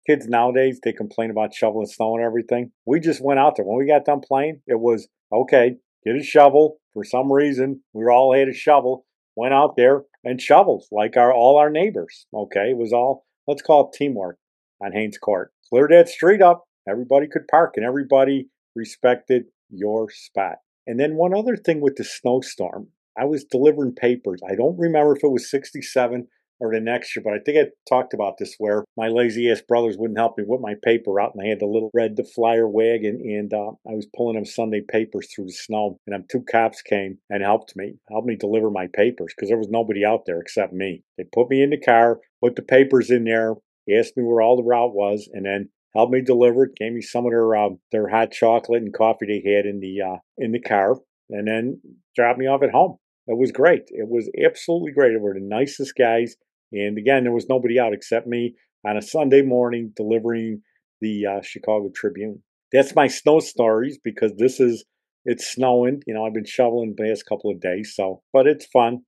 kids 0.06 0.28
nowadays 0.28 0.80
they 0.84 0.92
complain 0.92 1.32
about 1.32 1.54
shoveling 1.54 1.88
snow 1.88 2.16
and 2.16 2.26
everything. 2.26 2.72
We 2.86 3.00
just 3.00 3.24
went 3.24 3.40
out 3.40 3.56
there 3.56 3.66
when 3.66 3.78
we 3.78 3.88
got 3.88 4.06
done 4.06 4.20
playing. 4.20 4.62
It 4.68 4.80
was 4.80 5.08
okay. 5.32 5.78
Get 6.06 6.18
a 6.18 6.24
shovel. 6.24 6.80
For 6.94 7.04
some 7.04 7.32
reason, 7.32 7.82
we 7.94 8.06
all 8.06 8.34
had 8.34 8.50
a 8.50 8.54
shovel. 8.54 9.06
Went 9.36 9.54
out 9.54 9.76
there 9.78 10.04
and 10.24 10.42
shovels 10.42 10.88
like 10.92 11.18
our 11.18 11.34
all 11.34 11.58
our 11.58 11.70
neighbors. 11.70 12.28
Okay, 12.34 12.72
it 12.72 12.78
was 12.78 12.94
all 12.94 13.26
let's 13.48 13.62
call 13.62 13.90
it 13.90 13.98
teamwork 13.98 14.38
on 14.82 14.92
Haynes 14.92 15.18
Court. 15.18 15.52
Cleared 15.70 15.92
that 15.92 16.10
street 16.10 16.42
up. 16.42 16.66
Everybody 16.88 17.28
could 17.28 17.48
park, 17.50 17.74
and 17.76 17.86
everybody 17.86 18.50
respected 18.76 19.46
your 19.70 20.10
spot. 20.10 20.58
And 20.88 21.00
then 21.00 21.16
one 21.16 21.36
other 21.36 21.56
thing 21.56 21.82
with 21.82 21.96
the 21.98 22.04
snowstorm, 22.04 22.88
I 23.18 23.26
was 23.26 23.44
delivering 23.44 23.94
papers. 23.94 24.42
I 24.50 24.56
don't 24.56 24.80
remember 24.80 25.16
if 25.16 25.24
it 25.24 25.32
was 25.32 25.50
67 25.50 26.28
or 26.60 26.74
the 26.74 26.80
next 26.80 27.16
year, 27.16 27.24
but 27.24 27.34
I 27.34 27.40
think 27.40 27.58
I 27.58 27.72
talked 27.88 28.14
about 28.14 28.38
this 28.38 28.56
where 28.58 28.84
my 28.98 29.08
lazy 29.08 29.50
ass 29.50 29.62
brothers 29.62 29.96
wouldn't 29.98 30.20
help 30.20 30.38
me 30.38 30.44
with 30.48 30.62
my 30.62 30.76
paper 30.84 31.20
out, 31.20 31.34
and 31.34 31.46
I 31.46 31.50
had 31.50 31.60
the 31.60 31.66
little 31.66 31.90
red 31.94 32.16
the 32.16 32.24
flyer 32.24 32.68
wagon, 32.68 33.22
and 33.24 33.54
uh, 33.54 33.72
I 33.88 33.94
was 33.94 34.08
pulling 34.16 34.36
them 34.36 34.46
Sunday 34.46 34.82
papers 34.82 35.28
through 35.34 35.46
the 35.46 35.54
snow, 35.54 35.98
and 36.06 36.14
them 36.14 36.26
two 36.30 36.44
cops 36.50 36.82
came 36.82 37.18
and 37.30 37.44
helped 37.44 37.76
me, 37.76 37.96
helped 38.10 38.28
me 38.28 38.36
deliver 38.36 38.70
my 38.70 38.88
papers 38.94 39.34
because 39.36 39.50
there 39.50 39.58
was 39.58 39.70
nobody 39.70 40.06
out 40.06 40.26
there 40.26 40.40
except 40.40 40.74
me. 40.74 41.04
They 41.18 41.24
put 41.24 41.50
me 41.50 41.62
in 41.62 41.70
the 41.70 41.80
car, 41.80 42.20
put 42.44 42.56
the 42.56 42.62
papers 42.62 43.10
in 43.10 43.24
there, 43.24 43.56
asked 43.98 44.18
me 44.18 44.24
where 44.24 44.42
all 44.42 44.58
the 44.58 44.64
route 44.64 44.94
was, 44.94 45.30
and 45.32 45.46
then 45.46 45.70
helped 45.96 46.14
me 46.14 46.22
deliver 46.22 46.66
it. 46.66 46.76
Gave 46.76 46.94
me 46.94 47.02
some 47.02 47.26
of 47.26 47.32
their 47.32 47.56
um, 47.56 47.80
their 47.92 48.10
hot 48.10 48.32
chocolate 48.32 48.84
and 48.84 48.94
coffee 48.94 49.26
they 49.28 49.50
had 49.50 49.66
in 49.66 49.80
the 49.80 50.02
uh, 50.02 50.18
in 50.38 50.52
the 50.52 50.62
car, 50.62 50.98
and 51.30 51.48
then 51.48 51.82
dropped 52.16 52.40
me 52.40 52.48
off 52.48 52.64
at 52.64 52.72
home. 52.72 52.98
It 53.28 53.38
was 53.38 53.52
great. 53.52 53.84
It 53.90 54.10
was 54.10 54.30
absolutely 54.44 54.92
great. 54.92 55.14
They 55.14 55.20
were 55.20 55.36
the 55.36 55.40
nicest 55.40 55.94
guys. 55.96 56.36
And 56.72 56.98
again, 56.98 57.24
there 57.24 57.34
was 57.34 57.50
nobody 57.50 57.80
out 57.80 57.94
except 57.94 58.28
me 58.28 58.56
on 58.86 58.98
a 58.98 59.02
Sunday 59.02 59.42
morning 59.42 59.94
delivering 59.96 60.62
the 61.02 61.26
uh, 61.26 61.42
Chicago 61.42 61.90
Tribune. 61.94 62.44
That's 62.72 62.96
my 62.96 63.08
snow 63.08 63.40
stories 63.40 63.98
because 64.04 64.34
this 64.38 64.60
is 64.60 64.86
it's 65.26 65.48
snowing. 65.48 66.02
You 66.06 66.14
know, 66.14 66.26
I've 66.26 66.34
been 66.34 66.46
shoveling 66.46 66.96
the 66.96 67.04
past 67.04 67.26
couple 67.26 67.52
of 67.52 67.60
days, 67.60 67.94
so 67.96 68.22
but 68.32 68.48
it's 68.48 68.66
fun 68.66 69.00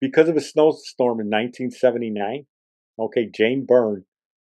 because 0.00 0.28
of 0.28 0.36
a 0.36 0.40
snowstorm 0.40 1.20
in 1.20 1.26
1979. 1.26 2.46
Okay, 2.98 3.28
Jane 3.34 3.64
Byrne, 3.66 4.04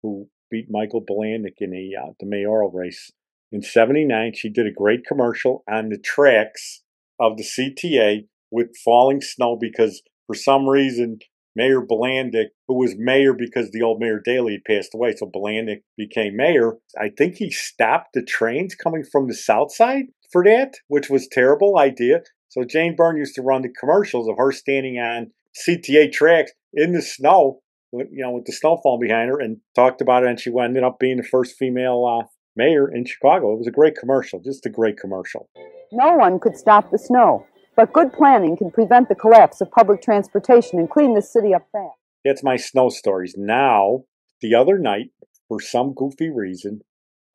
who 0.03 0.29
beat 0.51 0.67
Michael 0.71 1.05
Bilandic 1.07 1.55
in 1.59 1.75
a 1.75 1.93
uh, 2.01 2.13
the 2.21 2.27
mayoral 2.27 2.71
race 2.71 3.13
in 3.53 3.63
'79, 3.63 4.33
she 4.35 4.49
did 4.49 4.67
a 4.67 4.73
great 4.73 5.07
commercial 5.07 5.65
on 5.71 5.89
the 5.89 5.99
tracks 5.99 6.83
of 7.21 7.37
the 7.37 7.43
CTA 7.43 8.27
with 8.51 8.77
falling 8.85 9.21
snow 9.21 9.57
because 9.61 10.03
for 10.27 10.35
some 10.35 10.69
reason 10.69 11.19
Mayor 11.59 11.81
Bilandic, 11.81 12.53
who 12.69 12.75
was 12.75 12.95
mayor 12.97 13.35
because 13.35 13.73
the 13.73 13.83
old 13.83 13.99
Mayor 13.99 14.21
Daley 14.25 14.63
passed 14.65 14.95
away, 14.95 15.17
so 15.17 15.27
Bilandic 15.27 15.83
became 15.97 16.37
mayor. 16.37 16.75
I 16.97 17.09
think 17.09 17.35
he 17.35 17.51
stopped 17.51 18.11
the 18.15 18.23
trains 18.23 18.77
coming 18.77 19.03
from 19.03 19.27
the 19.27 19.35
south 19.35 19.75
side 19.75 20.05
for 20.31 20.45
that, 20.45 20.75
which 20.87 21.11
was 21.11 21.27
terrible 21.27 21.77
idea. 21.77 22.21
So 22.49 22.63
Jane 22.63 22.95
Byrne 22.95 23.17
used 23.17 23.35
to 23.35 23.43
run 23.43 23.63
the 23.63 23.75
commercials 23.81 24.29
of 24.29 24.37
her 24.39 24.53
standing 24.53 24.99
on 24.99 25.33
CTA 25.67 26.13
tracks 26.13 26.53
in 26.73 26.93
the 26.93 27.03
snow, 27.03 27.59
with, 27.91 28.07
you 28.13 28.23
know, 28.23 28.31
with 28.31 28.45
the 28.45 28.53
snow 28.53 28.79
falling 28.81 29.01
behind 29.01 29.29
her, 29.29 29.41
and 29.41 29.57
talked 29.75 30.01
about 30.01 30.23
it. 30.23 30.29
And 30.29 30.39
she 30.39 30.53
ended 30.57 30.85
up 30.85 31.01
being 31.01 31.17
the 31.17 31.25
first 31.25 31.57
female 31.59 32.05
uh, 32.07 32.29
mayor 32.55 32.89
in 32.89 33.05
Chicago. 33.05 33.53
It 33.53 33.59
was 33.59 33.67
a 33.67 33.73
great 33.73 33.97
commercial, 33.97 34.41
just 34.41 34.65
a 34.65 34.71
great 34.71 34.97
commercial. 34.97 35.49
No 35.91 36.13
one 36.15 36.39
could 36.39 36.57
stop 36.57 36.93
the 36.93 36.99
snow, 36.99 37.47
but 37.79 37.93
good 37.93 38.13
planning 38.13 38.57
can 38.57 38.73
prevent 38.73 39.09
the 39.09 39.15
collapse 39.15 39.61
of 39.61 39.71
public 39.71 40.03
transportation 40.03 40.81
and 40.81 40.91
clean 40.91 41.15
the 41.15 41.23
city 41.23 41.55
up 41.55 41.65
fast. 41.71 41.95
That's 42.25 42.43
my 42.43 42.57
snow 42.57 42.89
stories. 42.89 43.37
Now, 43.39 44.01
the 44.43 44.57
other 44.57 44.79
night, 44.79 45.13
for 45.47 45.61
some 45.61 45.95
goofy 45.95 46.29
reason, 46.29 46.81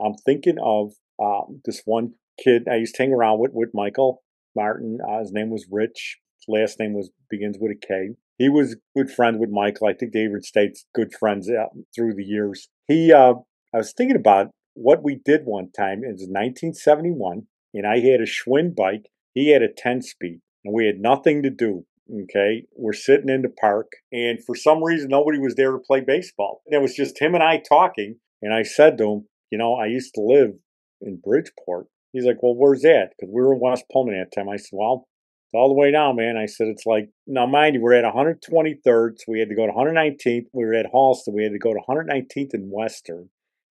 I'm 0.03 0.15
thinking 0.25 0.57
of 0.61 0.91
um, 1.17 1.61
this 1.63 1.83
one 1.85 2.15
kid 2.43 2.67
I 2.69 2.75
used 2.75 2.95
to 2.95 3.03
hang 3.03 3.13
around 3.13 3.39
with, 3.39 3.51
with 3.53 3.69
Michael 3.73 4.21
Martin. 4.53 4.97
Uh, 5.09 5.19
his 5.19 5.31
name 5.31 5.49
was 5.49 5.65
Rich. 5.71 6.17
His 6.39 6.45
last 6.49 6.77
name 6.77 6.93
was 6.93 7.09
begins 7.29 7.57
with 7.57 7.71
a 7.71 7.87
K. 7.87 8.09
He 8.37 8.49
was 8.49 8.75
good 8.97 9.09
friend 9.09 9.39
with 9.39 9.49
Michael. 9.49 9.87
I 9.87 9.93
think 9.93 10.11
David 10.11 10.43
State's 10.43 10.85
good 10.93 11.13
friends 11.17 11.49
uh, 11.49 11.67
through 11.95 12.15
the 12.15 12.25
years. 12.25 12.67
He, 12.89 13.13
uh, 13.13 13.35
I 13.73 13.77
was 13.77 13.93
thinking 13.93 14.17
about 14.17 14.49
what 14.73 15.03
we 15.03 15.21
did 15.23 15.43
one 15.45 15.71
time. 15.71 15.99
It 16.03 16.11
was 16.11 16.27
1971, 16.27 17.43
and 17.73 17.87
I 17.87 17.99
had 17.99 18.19
a 18.19 18.25
Schwinn 18.25 18.75
bike. 18.75 19.05
He 19.33 19.51
had 19.51 19.61
a 19.61 19.67
10 19.67 20.01
speed, 20.01 20.41
and 20.63 20.73
we 20.73 20.85
had 20.85 20.99
nothing 20.99 21.41
to 21.43 21.49
do. 21.49 21.85
Okay, 22.23 22.65
we're 22.75 22.93
sitting 22.93 23.29
in 23.29 23.43
the 23.43 23.49
park, 23.49 23.93
and 24.11 24.43
for 24.43 24.55
some 24.55 24.83
reason, 24.83 25.09
nobody 25.09 25.39
was 25.39 25.55
there 25.55 25.71
to 25.71 25.79
play 25.79 26.01
baseball. 26.01 26.61
And 26.65 26.75
it 26.75 26.81
was 26.81 26.95
just 26.95 27.21
him 27.21 27.33
and 27.33 27.43
I 27.43 27.57
talking. 27.57 28.17
And 28.41 28.53
I 28.53 28.63
said 28.63 28.97
to 28.97 29.05
him, 29.05 29.27
You 29.49 29.57
know, 29.57 29.75
I 29.75 29.85
used 29.85 30.13
to 30.15 30.21
live 30.21 30.51
in 31.01 31.21
Bridgeport. 31.23 31.87
He's 32.11 32.25
like, 32.25 32.43
Well, 32.43 32.55
where's 32.55 32.81
that? 32.81 33.11
Because 33.11 33.33
we 33.33 33.41
were 33.41 33.53
in 33.53 33.61
West 33.61 33.85
Pullman 33.91 34.15
at 34.15 34.31
the 34.31 34.41
time. 34.41 34.49
I 34.49 34.57
said, 34.57 34.73
Well, 34.73 35.07
it's 35.47 35.57
all 35.57 35.69
the 35.69 35.79
way 35.79 35.91
down, 35.91 36.17
man. 36.17 36.35
I 36.35 36.45
said, 36.45 36.67
It's 36.67 36.85
like, 36.85 37.09
now 37.25 37.45
mind 37.45 37.75
you, 37.75 37.81
we're 37.81 37.93
at 37.93 38.03
123rd, 38.03 39.17
so 39.17 39.23
we 39.29 39.39
had 39.39 39.49
to 39.49 39.55
go 39.55 39.65
to 39.65 39.71
119th. 39.71 40.47
We 40.51 40.65
were 40.65 40.73
at 40.73 40.91
Halsted, 40.93 41.33
we 41.33 41.43
had 41.43 41.53
to 41.53 41.59
go 41.59 41.73
to 41.73 41.79
119th 41.87 42.53
and 42.53 42.69
Western. 42.69 43.29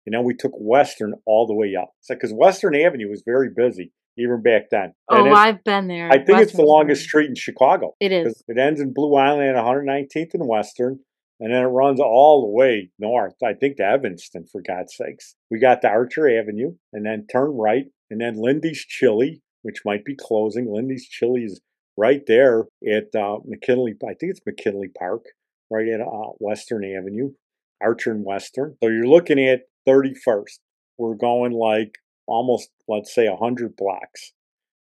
And 0.06 0.14
then 0.14 0.24
we 0.24 0.34
took 0.34 0.52
Western 0.54 1.14
all 1.26 1.46
the 1.48 1.54
way 1.54 1.74
up. 1.76 1.90
Because 2.08 2.32
Western 2.32 2.74
Avenue 2.76 3.10
was 3.10 3.22
very 3.26 3.50
busy 3.54 3.92
even 4.18 4.42
back 4.42 4.70
then. 4.70 4.92
Oh, 5.08 5.20
it's- 5.26 5.36
I've 5.36 5.64
been 5.64 5.88
there. 5.88 6.08
I 6.10 6.18
think 6.24 6.40
it's 6.40 6.52
the 6.52 6.62
longest 6.62 7.04
street 7.04 7.28
in 7.28 7.34
Chicago. 7.34 7.94
It 8.00 8.12
is. 8.12 8.42
It 8.48 8.58
ends 8.58 8.80
in 8.80 8.92
Blue 8.92 9.14
Island 9.16 9.56
at 9.56 9.56
119th 9.56 10.34
and 10.34 10.46
Western, 10.46 11.00
and 11.38 11.52
then 11.52 11.62
it 11.62 11.66
runs 11.68 12.00
all 12.00 12.42
the 12.42 12.50
way 12.52 12.90
north. 12.98 13.34
I 13.44 13.54
think 13.54 13.76
to 13.78 13.84
Evanston, 13.84 14.46
for 14.50 14.60
God's 14.60 14.94
sakes. 14.96 15.36
We 15.50 15.58
got 15.58 15.80
to 15.82 15.88
Archer 15.88 16.28
Avenue, 16.28 16.74
and 16.92 17.04
then 17.06 17.26
turn 17.30 17.50
right, 17.56 17.84
and 18.10 18.20
then 18.20 18.34
Lindy's 18.36 18.84
Chili, 18.84 19.42
which 19.62 19.82
might 19.84 20.04
be 20.04 20.16
closing. 20.18 20.72
Lindy's 20.72 21.06
Chili 21.08 21.44
is 21.44 21.60
right 21.96 22.22
there 22.26 22.64
at 22.86 23.14
uh, 23.14 23.38
McKinley. 23.44 23.94
I 24.02 24.14
think 24.14 24.30
it's 24.32 24.40
McKinley 24.46 24.88
Park, 24.88 25.24
right 25.70 25.86
at 25.88 26.00
uh, 26.00 26.32
Western 26.38 26.84
Avenue, 26.84 27.32
Archer 27.80 28.10
and 28.12 28.24
Western. 28.24 28.76
So 28.82 28.88
you're 28.90 29.06
looking 29.06 29.38
at 29.38 29.62
31st. 29.88 30.58
We're 30.98 31.14
going 31.14 31.52
like 31.52 31.94
almost, 32.30 32.70
let's 32.88 33.14
say, 33.14 33.28
100 33.28 33.76
blocks 33.76 34.32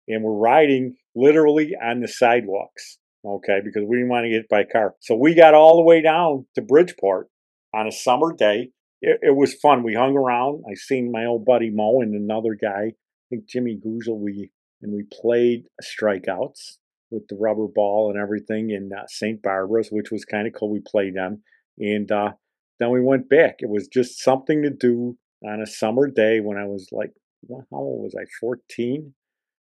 and 0.07 0.23
we're 0.23 0.33
riding 0.33 0.95
literally 1.15 1.73
on 1.81 2.01
the 2.01 2.07
sidewalks, 2.07 2.97
okay, 3.25 3.59
because 3.63 3.83
we 3.87 3.97
didn't 3.97 4.09
want 4.09 4.25
to 4.25 4.29
get 4.29 4.49
by 4.49 4.63
car. 4.63 4.95
So 4.99 5.15
we 5.15 5.33
got 5.33 5.53
all 5.53 5.77
the 5.77 5.83
way 5.83 6.01
down 6.01 6.45
to 6.55 6.61
Bridgeport 6.61 7.29
on 7.73 7.87
a 7.87 7.91
summer 7.91 8.33
day. 8.33 8.69
It, 9.01 9.19
it 9.21 9.35
was 9.35 9.53
fun. 9.55 9.83
We 9.83 9.95
hung 9.95 10.15
around. 10.15 10.63
I 10.69 10.75
seen 10.75 11.11
my 11.11 11.25
old 11.25 11.45
buddy 11.45 11.69
Mo 11.69 12.01
and 12.01 12.13
another 12.13 12.55
guy, 12.59 12.91
I 12.91 13.25
think 13.29 13.47
Jimmy 13.47 13.79
Guzzel. 13.83 14.19
We 14.19 14.51
and 14.81 14.93
we 14.93 15.03
played 15.11 15.63
strikeouts 15.81 16.77
with 17.09 17.27
the 17.29 17.37
rubber 17.39 17.67
ball 17.73 18.11
and 18.11 18.21
everything 18.21 18.71
in 18.71 18.89
uh, 18.95 19.03
St. 19.07 19.41
Barbara's, 19.41 19.89
which 19.89 20.11
was 20.11 20.25
kind 20.25 20.47
of 20.47 20.53
cool. 20.53 20.71
We 20.71 20.81
played 20.85 21.15
them, 21.15 21.41
and 21.79 22.11
uh, 22.11 22.31
then 22.79 22.91
we 22.91 23.01
went 23.01 23.29
back. 23.29 23.55
It 23.59 23.69
was 23.69 23.87
just 23.87 24.21
something 24.21 24.61
to 24.63 24.69
do 24.69 25.17
on 25.43 25.61
a 25.61 25.67
summer 25.67 26.07
day 26.07 26.39
when 26.39 26.57
I 26.57 26.65
was 26.65 26.89
like, 26.91 27.11
how 27.49 27.77
old 27.77 28.03
was 28.03 28.15
I? 28.15 28.25
Fourteen. 28.39 29.13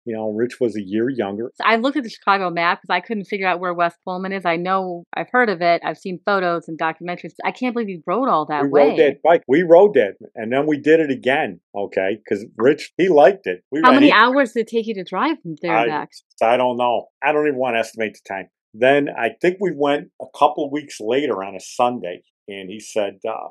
You 0.06 0.14
know, 0.14 0.32
Rich 0.32 0.60
was 0.60 0.76
a 0.76 0.82
year 0.82 1.08
younger. 1.10 1.50
I 1.64 1.78
looked 1.78 1.96
at 1.96 2.04
the 2.04 2.10
Chicago 2.10 2.50
map 2.50 2.82
because 2.82 2.94
I 2.94 3.00
couldn't 3.00 3.24
figure 3.24 3.48
out 3.48 3.62
where 3.62 3.74
West 3.74 3.96
Pullman 4.04 4.34
is. 4.34 4.44
I 4.46 4.58
know 4.58 5.06
I've 5.16 5.30
heard 5.32 5.50
of 5.50 5.62
it. 5.62 5.82
I've 5.86 5.98
seen 5.98 6.20
photos 6.26 6.68
and 6.68 6.78
documentaries. 6.78 7.32
I 7.46 7.52
can't 7.52 7.74
believe 7.74 7.88
you 7.88 8.04
rode 8.06 8.28
all 8.28 8.46
that 8.48 8.64
we 8.64 8.70
way. 8.70 8.90
rode 8.90 9.00
that 9.00 9.22
bike. 9.24 9.44
We 9.48 9.64
rode 9.64 9.94
that, 9.94 10.16
and 10.36 10.52
then 10.52 10.66
we 10.68 10.78
did 10.78 11.00
it 11.00 11.10
again. 11.10 11.62
Okay, 11.74 12.18
because 12.18 12.46
Rich 12.58 12.92
he 12.98 13.08
liked 13.08 13.48
it. 13.48 13.64
We 13.72 13.80
How 13.82 13.94
many 13.94 14.10
it- 14.10 14.14
hours 14.14 14.52
did 14.52 14.62
it 14.62 14.68
take 14.68 14.88
you 14.88 14.94
to 14.96 15.06
drive 15.06 15.38
from 15.42 15.56
there 15.62 15.72
I- 15.78 15.88
back? 15.88 16.10
I 16.42 16.58
don't 16.58 16.76
know. 16.76 17.08
I 17.24 17.32
don't 17.32 17.48
even 17.48 17.58
want 17.58 17.76
to 17.76 17.80
estimate 17.80 18.16
the 18.22 18.28
time. 18.34 18.50
Then 18.74 19.08
I 19.18 19.30
think 19.42 19.58
we 19.62 19.72
went 19.74 20.10
a 20.22 20.26
couple 20.38 20.70
weeks 20.70 20.98
later 21.00 21.42
on 21.46 21.56
a 21.56 21.62
Sunday, 21.62 22.24
and 22.50 22.70
he 22.70 22.82
said 22.82 23.20
uh, 23.26 23.50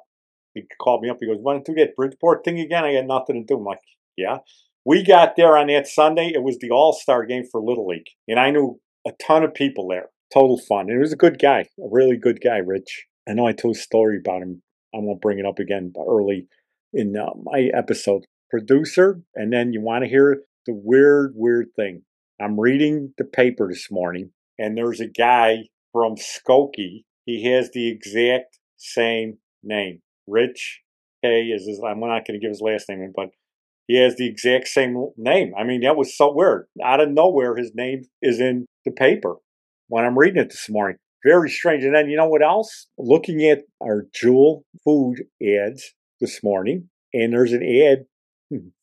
he 0.53 0.65
called 0.83 1.01
me 1.01 1.09
up. 1.09 1.17
He 1.19 1.27
goes, 1.29 1.39
"Want 1.41 1.65
to 1.65 1.73
do 1.75 1.81
that 1.81 1.97
Bridgeport 1.97 2.45
thing 2.45 2.61
again?" 2.61 2.85
I 2.85 2.93
got 2.93 3.07
nothing 3.07 3.37
to 3.37 3.55
do. 3.55 3.59
I'm 3.59 3.65
like, 3.65 3.79
"Yeah." 4.17 4.39
We 4.85 5.05
got 5.05 5.37
there 5.37 5.57
on 5.57 5.69
that 5.69 5.87
Sunday. 5.87 6.33
It 6.35 6.43
was 6.43 6.59
the 6.59 6.71
All 6.71 6.93
Star 6.93 7.25
game 7.25 7.45
for 7.51 7.61
Little 7.61 7.87
League, 7.87 8.09
and 8.27 8.41
I 8.41 8.51
knew 8.51 8.81
a 9.07 9.13
ton 9.25 9.45
of 9.45 9.55
people 9.55 9.89
there. 9.89 10.11
Total 10.33 10.59
fun. 10.59 10.83
And 10.83 10.93
he 10.93 10.99
was 10.99 11.13
a 11.13 11.17
good 11.17 11.39
guy, 11.39 11.61
a 11.61 11.89
really 11.91 12.17
good 12.17 12.41
guy, 12.43 12.57
Rich. 12.57 13.07
I 13.29 13.35
know 13.35 13.47
I 13.47 13.53
told 13.53 13.77
a 13.77 13.79
story 13.79 14.19
about 14.19 14.43
him. 14.43 14.63
I 14.95 14.99
won't 14.99 15.21
bring 15.21 15.39
it 15.39 15.47
up 15.47 15.59
again 15.59 15.93
but 15.95 16.05
early 16.09 16.49
in 16.93 17.17
uh, 17.17 17.31
my 17.43 17.71
episode. 17.75 18.25
Producer, 18.51 19.23
and 19.35 19.51
then 19.53 19.73
you 19.73 19.81
want 19.81 20.05
to 20.05 20.11
hear 20.11 20.43
the 20.67 20.75
weird, 20.75 21.33
weird 21.35 21.69
thing. 21.75 22.03
I'm 22.41 22.61
reading 22.61 23.15
the 23.17 23.25
paper 23.25 23.69
this 23.69 23.89
morning, 23.91 24.31
and 24.59 24.77
there's 24.77 25.01
a 25.01 25.09
guy 25.09 25.69
from 25.93 26.17
Skokie. 26.17 27.05
He 27.25 27.45
has 27.51 27.71
the 27.71 27.89
exact 27.89 28.59
same 28.77 29.39
name. 29.63 30.01
Rich 30.27 30.83
K 31.25 31.45
is 31.45 31.67
his, 31.67 31.81
I'm 31.87 32.01
not 32.01 32.27
going 32.27 32.39
to 32.39 32.39
give 32.39 32.51
his 32.51 32.61
last 32.61 32.89
name, 32.89 33.13
but 33.15 33.31
he 33.87 34.01
has 34.01 34.17
the 34.17 34.27
exact 34.27 34.69
same 34.69 35.11
name. 35.17 35.53
I 35.59 35.65
mean, 35.65 35.81
that 35.83 35.97
was 35.97 36.17
so 36.17 36.33
weird. 36.33 36.67
Out 36.83 37.01
of 37.01 37.11
nowhere, 37.11 37.57
his 37.57 37.73
name 37.75 38.03
is 38.21 38.41
in 38.41 38.67
the 38.85 38.93
paper 38.93 39.37
when 39.89 40.05
I'm 40.05 40.19
reading 40.19 40.41
it 40.41 40.51
this 40.51 40.69
morning. 40.71 40.97
Very 41.25 41.51
strange. 41.51 41.85
And 41.85 41.95
then 41.95 42.09
you 42.09 42.17
know 42.17 42.29
what 42.29 42.43
else? 42.43 42.87
Looking 42.99 43.43
at 43.49 43.63
our 43.83 44.07
Jewel 44.15 44.65
food 44.85 45.25
ads 45.43 45.95
this 46.21 46.43
morning, 46.43 46.89
and 47.13 47.33
there's 47.33 47.53
an 47.53 47.63
ad 47.63 48.07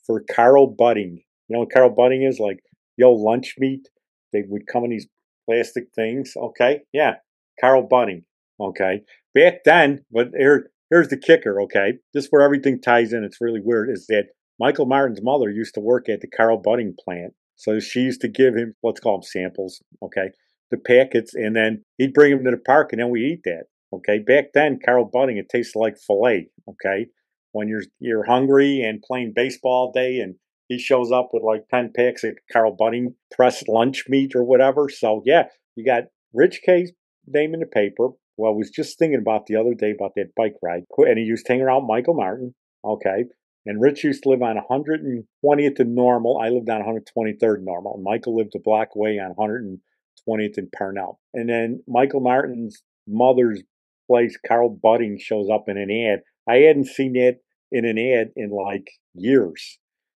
for 0.05 0.23
Carl 0.31 0.73
Buddig. 0.73 1.23
You 1.47 1.55
know 1.55 1.59
what 1.59 1.71
Carl 1.71 1.95
Buddig 1.95 2.27
is? 2.27 2.39
Like, 2.39 2.59
yo, 2.97 3.11
lunch 3.11 3.55
meat. 3.57 3.87
They 4.31 4.43
would 4.47 4.67
come 4.67 4.83
in 4.83 4.91
these 4.91 5.07
plastic 5.49 5.85
things. 5.95 6.33
Okay. 6.37 6.81
Yeah. 6.93 7.15
Carl 7.59 7.87
Buddig. 7.87 8.23
Okay. 8.59 9.01
Back 9.33 9.63
then, 9.65 10.05
but 10.11 10.29
here, 10.37 10.69
here's 10.89 11.07
the 11.07 11.17
kicker. 11.17 11.61
Okay. 11.61 11.93
This 12.13 12.25
is 12.25 12.29
where 12.29 12.43
everything 12.43 12.81
ties 12.81 13.13
in. 13.13 13.23
It's 13.23 13.41
really 13.41 13.61
weird 13.63 13.89
is 13.89 14.05
that 14.07 14.27
Michael 14.59 14.85
Martin's 14.85 15.21
mother 15.21 15.49
used 15.49 15.73
to 15.75 15.79
work 15.79 16.09
at 16.09 16.21
the 16.21 16.27
Carl 16.27 16.61
Buddig 16.61 16.97
plant. 17.03 17.33
So 17.55 17.79
she 17.79 18.01
used 18.01 18.21
to 18.21 18.27
give 18.27 18.55
him, 18.55 18.75
let's 18.83 18.99
call 18.99 19.17
them 19.17 19.23
samples. 19.23 19.81
Okay. 20.03 20.29
The 20.71 20.77
packets. 20.77 21.33
And 21.33 21.55
then 21.55 21.83
he'd 21.97 22.13
bring 22.13 22.31
them 22.31 22.45
to 22.45 22.51
the 22.51 22.57
park 22.57 22.91
and 22.91 23.01
then 23.01 23.09
we 23.09 23.21
eat 23.21 23.41
that. 23.45 23.65
Okay. 23.93 24.19
Back 24.19 24.45
then, 24.53 24.79
Carl 24.83 25.09
Buddig, 25.13 25.37
it 25.37 25.49
tasted 25.49 25.79
like 25.79 25.97
filet. 25.97 26.49
Okay. 26.69 27.07
When 27.51 27.67
you're, 27.67 27.83
you're 27.99 28.25
hungry 28.25 28.81
and 28.81 29.01
playing 29.01 29.33
baseball 29.35 29.91
day 29.91 30.19
and 30.19 30.35
he 30.67 30.77
shows 30.77 31.11
up 31.11 31.29
with 31.33 31.43
like 31.43 31.67
10 31.69 31.91
packs 31.95 32.23
of 32.23 32.37
Carl 32.51 32.75
Buddig 32.79 33.13
pressed 33.31 33.67
lunch 33.67 34.05
meat 34.07 34.35
or 34.35 34.43
whatever. 34.43 34.87
So, 34.87 35.23
yeah, 35.25 35.45
you 35.75 35.83
got 35.85 36.03
Rich 36.33 36.61
K's 36.65 36.91
name 37.25 37.53
in 37.53 37.61
the 37.61 37.65
paper. 37.65 38.09
Well, 38.37 38.53
I 38.53 38.55
was 38.55 38.69
just 38.69 38.99
thinking 38.99 39.19
about 39.19 39.47
the 39.47 39.55
other 39.55 39.73
day 39.73 39.91
about 39.91 40.11
that 40.15 40.35
bike 40.37 40.55
ride. 40.61 40.83
And 40.97 41.17
he 41.17 41.25
used 41.25 41.45
to 41.47 41.53
hang 41.53 41.61
around 41.61 41.87
Michael 41.87 42.13
Martin. 42.13 42.53
Okay. 42.85 43.25
And 43.69 43.79
Rich 43.79 44.03
used 44.03 44.23
to 44.23 44.29
live 44.29 44.41
on 44.41 44.57
120th 44.57 45.79
and 45.79 45.93
Normal. 45.93 46.39
I 46.39 46.49
lived 46.49 46.71
on 46.71 46.81
123rd 46.81 47.61
Normal. 47.61 47.93
And 47.93 48.03
Michael 48.03 48.35
lived 48.35 48.55
a 48.55 48.59
block 48.59 48.95
away 48.95 49.19
on 49.19 49.35
120th 49.35 50.57
and 50.57 50.71
Parnell. 50.71 51.19
And 51.35 51.47
then 51.47 51.83
Michael 51.87 52.19
Martin's 52.19 52.81
mother's 53.07 53.61
place, 54.07 54.39
Carl 54.43 54.75
Buddig, 54.83 55.21
shows 55.21 55.49
up 55.53 55.65
in 55.67 55.77
an 55.77 55.91
ad. 55.91 56.23
I 56.51 56.61
hadn't 56.65 56.87
seen 56.87 57.13
that 57.13 57.41
in 57.71 57.85
an 57.85 57.99
ad 57.99 58.31
in 58.35 58.49
like 58.49 58.89
years. 59.13 59.77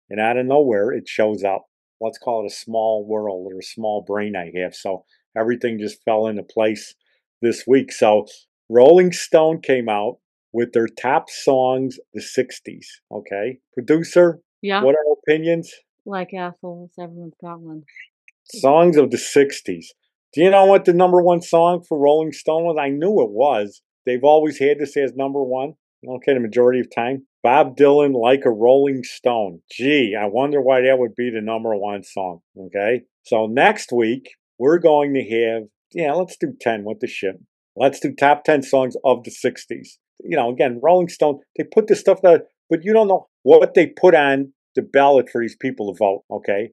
And 0.10 0.22
out 0.22 0.38
of 0.38 0.46
nowhere, 0.46 0.93
it 0.93 1.10
shows 1.10 1.43
up. 1.43 1.65
Let's 2.00 2.20
call 2.20 2.46
it 2.46 2.53
a 2.53 2.55
small 2.55 3.05
world 3.05 3.51
or 3.51 3.60
a 3.60 3.63
small 3.63 4.01
brain 4.01 4.34
I 4.34 4.53
have. 4.62 4.74
So 4.74 5.03
everything 5.38 5.77
just 5.77 6.01
fell 6.05 6.27
into 6.27 6.43
place 6.43 6.96
this 7.41 7.65
week. 7.67 7.91
So 7.91 8.27
Rolling 8.70 9.12
Stone 9.12 9.60
came 9.60 9.89
out 9.89 10.20
with 10.53 10.74
their 10.74 10.88
top 10.88 11.29
songs 11.29 11.98
the 12.13 12.22
60s. 12.22 12.86
Okay. 13.12 13.60
Producer, 13.74 14.41
Yeah. 14.62 14.84
what 14.84 14.96
are 14.96 15.13
opinions? 15.13 15.72
Like 16.05 16.34
assholes, 16.34 16.91
everyone's 17.00 17.36
got 17.41 17.60
one. 17.62 17.84
Songs 18.46 18.98
of 18.98 19.12
the 19.12 19.17
60s. 19.17 19.86
Do 20.34 20.41
you 20.41 20.50
know 20.50 20.65
what 20.65 20.86
the 20.86 20.93
number 20.93 21.22
one 21.22 21.41
song 21.41 21.84
for 21.88 21.98
Rolling 21.98 22.31
Stone 22.31 22.63
was? 22.63 22.77
I 22.79 22.89
knew 22.89 23.22
it 23.22 23.31
was. 23.31 23.81
They've 24.05 24.24
always 24.24 24.60
had 24.60 24.79
this 24.79 24.98
as 24.98 25.13
number 25.15 25.43
one. 25.43 25.74
Okay, 26.08 26.34
the 26.34 26.39
majority 26.39 26.79
of 26.79 26.88
time. 26.93 27.27
Bob 27.43 27.75
Dylan, 27.77 28.13
Like 28.20 28.46
a 28.46 28.50
Rolling 28.51 29.03
Stone. 29.03 29.62
Gee, 29.72 30.15
I 30.20 30.25
wonder 30.25 30.62
why 30.62 30.81
that 30.81 30.98
would 30.98 31.15
be 31.15 31.29
the 31.29 31.41
number 31.41 31.75
one 31.75 32.03
song. 32.03 32.39
Okay. 32.58 33.01
So 33.24 33.46
next 33.46 33.91
week, 33.91 34.31
we're 34.58 34.79
going 34.79 35.13
to 35.13 35.22
have, 35.24 35.63
yeah, 35.93 36.13
let's 36.13 36.38
do 36.38 36.53
10 36.60 36.84
with 36.86 36.99
the 36.99 37.08
ship. 37.08 37.36
Let's 37.75 37.99
do 37.99 38.13
top 38.13 38.43
10 38.43 38.63
songs 38.63 38.95
of 39.04 39.23
the 39.23 39.32
60s. 39.32 39.97
You 40.23 40.38
know, 40.38 40.49
again, 40.51 40.79
Rolling 40.81 41.10
Stone, 41.10 41.39
they 41.57 41.63
put 41.63 41.88
this 41.88 41.99
stuff 41.99 42.21
there, 42.21 42.43
but 42.69 42.84
you 42.84 42.93
don't 42.93 43.07
know 43.07 43.27
what 43.43 43.73
they 43.73 43.88
put 43.88 44.15
on 44.15 44.53
the 44.75 44.81
ballot 44.81 45.29
for 45.29 45.41
these 45.41 45.55
people 45.55 45.93
to 45.93 45.97
vote. 45.97 46.23
Okay. 46.31 46.69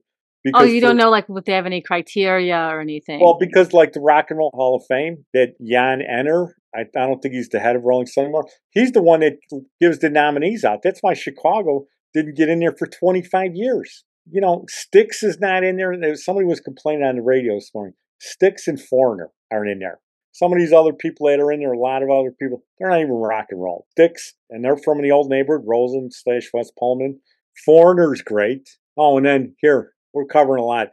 oh, 0.53 0.63
you 0.63 0.79
for- 0.81 0.87
don't 0.87 0.97
know 0.97 1.09
like 1.09 1.25
if 1.29 1.45
they 1.45 1.53
have 1.53 1.65
any 1.65 1.81
criteria 1.81 2.55
or 2.57 2.79
anything. 2.79 3.19
well, 3.21 3.37
because 3.39 3.73
like 3.73 3.93
the 3.93 3.99
Rock 3.99 4.27
and 4.29 4.39
Roll 4.39 4.51
Hall 4.53 4.75
of 4.75 4.83
Fame, 4.87 5.25
that 5.33 5.55
Jann 5.61 6.01
Wenner, 6.09 6.49
I, 6.75 6.81
I 6.81 7.05
don't 7.07 7.19
think 7.21 7.33
he's 7.33 7.49
the 7.49 7.59
head 7.59 7.75
of 7.75 7.83
Rolling 7.83 8.07
Stone 8.07 8.25
anymore. 8.25 8.47
He's 8.71 8.91
the 8.91 9.01
one 9.01 9.21
that 9.21 9.37
gives 9.81 9.99
the 9.99 10.09
nominees 10.09 10.63
out. 10.63 10.79
That's 10.83 10.99
why 11.01 11.13
Chicago 11.13 11.85
didn't 12.13 12.37
get 12.37 12.49
in 12.49 12.59
there 12.59 12.75
for 12.77 12.87
25 12.87 13.51
years. 13.55 14.03
You 14.31 14.41
know, 14.41 14.65
Styx 14.69 15.23
is 15.23 15.39
not 15.39 15.63
in 15.63 15.77
there. 15.77 15.95
There- 15.99 16.15
Somebody 16.15 16.45
was 16.45 16.59
complaining 16.59 17.03
on 17.03 17.15
the 17.15 17.21
radio 17.23 17.55
this 17.55 17.71
morning. 17.73 17.93
Styx 18.21 18.67
and 18.67 18.79
Foreigner 18.79 19.31
aren't 19.51 19.71
in 19.71 19.79
there. 19.79 19.99
Some 20.31 20.53
of 20.53 20.59
these 20.59 20.73
other 20.73 20.93
people 20.93 21.27
that 21.27 21.39
are 21.39 21.51
in 21.51 21.59
there, 21.59 21.73
a 21.73 21.79
lot 21.79 22.03
of 22.03 22.09
other 22.09 22.31
people, 22.31 22.63
they're 22.77 22.89
not 22.89 23.01
even 23.01 23.11
rock 23.11 23.47
and 23.49 23.61
roll. 23.61 23.87
Styx, 23.91 24.35
and 24.49 24.63
they're 24.63 24.77
from 24.77 25.01
the 25.01 25.11
old 25.11 25.29
neighborhood, 25.29 25.65
Roseland 25.67 26.13
slash 26.13 26.49
West 26.53 26.73
Pullman. 26.77 27.19
Foreigner's 27.65 28.21
great. 28.21 28.69
Oh, 28.97 29.17
and 29.17 29.25
then 29.25 29.55
here, 29.59 29.93
we're 30.13 30.25
covering 30.25 30.61
a 30.61 30.65
lot. 30.65 30.89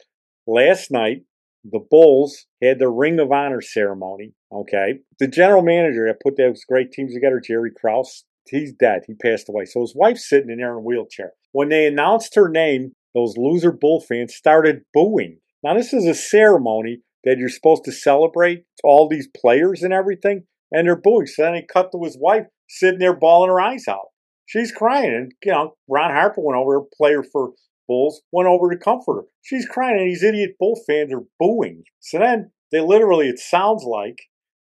Last 0.46 0.90
night, 0.90 1.22
the 1.64 1.84
Bulls 1.90 2.46
had 2.62 2.78
their 2.78 2.90
Ring 2.90 3.18
of 3.18 3.32
Honor 3.32 3.60
ceremony. 3.60 4.32
Okay. 4.52 5.00
The 5.18 5.28
general 5.28 5.62
manager 5.62 6.06
that 6.06 6.20
put 6.22 6.36
those 6.36 6.64
great 6.64 6.92
teams 6.92 7.12
together, 7.14 7.40
Jerry 7.40 7.70
Krause, 7.76 8.24
he's 8.48 8.72
dead. 8.72 9.02
He 9.06 9.14
passed 9.14 9.48
away. 9.48 9.64
So 9.64 9.80
his 9.80 9.94
wife's 9.94 10.28
sitting 10.28 10.50
in 10.50 10.58
there 10.58 10.72
in 10.72 10.78
a 10.78 10.80
wheelchair. 10.80 11.32
When 11.52 11.68
they 11.68 11.86
announced 11.86 12.34
her 12.36 12.48
name, 12.48 12.92
those 13.14 13.36
loser 13.36 13.72
Bull 13.72 14.00
fans 14.00 14.34
started 14.34 14.82
booing. 14.94 15.38
Now, 15.62 15.74
this 15.74 15.92
is 15.92 16.04
a 16.06 16.14
ceremony 16.14 17.00
that 17.26 17.36
you're 17.36 17.50
supposed 17.50 17.84
to 17.84 17.92
celebrate 17.92 18.64
all 18.82 19.08
these 19.08 19.28
players 19.36 19.82
and 19.82 19.92
everything, 19.92 20.44
and 20.72 20.86
they're 20.86 20.96
booing. 20.96 21.26
So 21.26 21.42
then 21.42 21.54
he 21.54 21.62
cut 21.70 21.92
to 21.92 22.02
his 22.02 22.16
wife 22.18 22.46
sitting 22.68 23.00
there 23.00 23.14
bawling 23.14 23.50
her 23.50 23.60
eyes 23.60 23.84
out. 23.86 24.06
She's 24.46 24.72
crying. 24.72 25.12
And, 25.12 25.32
you 25.44 25.52
know, 25.52 25.74
Ron 25.88 26.12
Harper 26.12 26.40
went 26.40 26.56
over, 26.56 26.80
player 26.96 27.22
for 27.22 27.50
Bulls, 27.88 28.22
went 28.32 28.48
over 28.48 28.70
to 28.70 28.76
comfort 28.76 29.14
her. 29.14 29.22
She's 29.42 29.66
crying, 29.66 29.98
and 29.98 30.08
these 30.08 30.22
idiot 30.22 30.52
Bull 30.58 30.80
fans 30.86 31.12
are 31.12 31.24
booing. 31.38 31.82
So 32.00 32.18
then 32.18 32.52
they 32.72 32.80
literally, 32.80 33.28
it 33.28 33.38
sounds 33.38 33.84
like, 33.84 34.18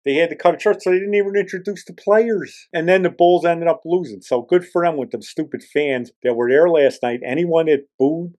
they 0.04 0.14
had 0.14 0.30
to 0.30 0.36
cut 0.36 0.54
it 0.54 0.62
short, 0.62 0.82
so 0.82 0.90
they 0.90 0.98
didn't 0.98 1.14
even 1.14 1.36
introduce 1.36 1.84
the 1.84 1.92
players. 1.92 2.66
And 2.72 2.88
then 2.88 3.02
the 3.02 3.10
Bulls 3.10 3.44
ended 3.44 3.68
up 3.68 3.82
losing. 3.84 4.20
So 4.20 4.42
good 4.42 4.66
for 4.66 4.84
them 4.84 4.96
with 4.96 5.10
them 5.10 5.22
stupid 5.22 5.62
fans 5.62 6.10
that 6.24 6.34
were 6.34 6.50
there 6.50 6.68
last 6.68 7.00
night. 7.04 7.20
Anyone 7.24 7.66
that 7.66 7.86
booed 8.00 8.34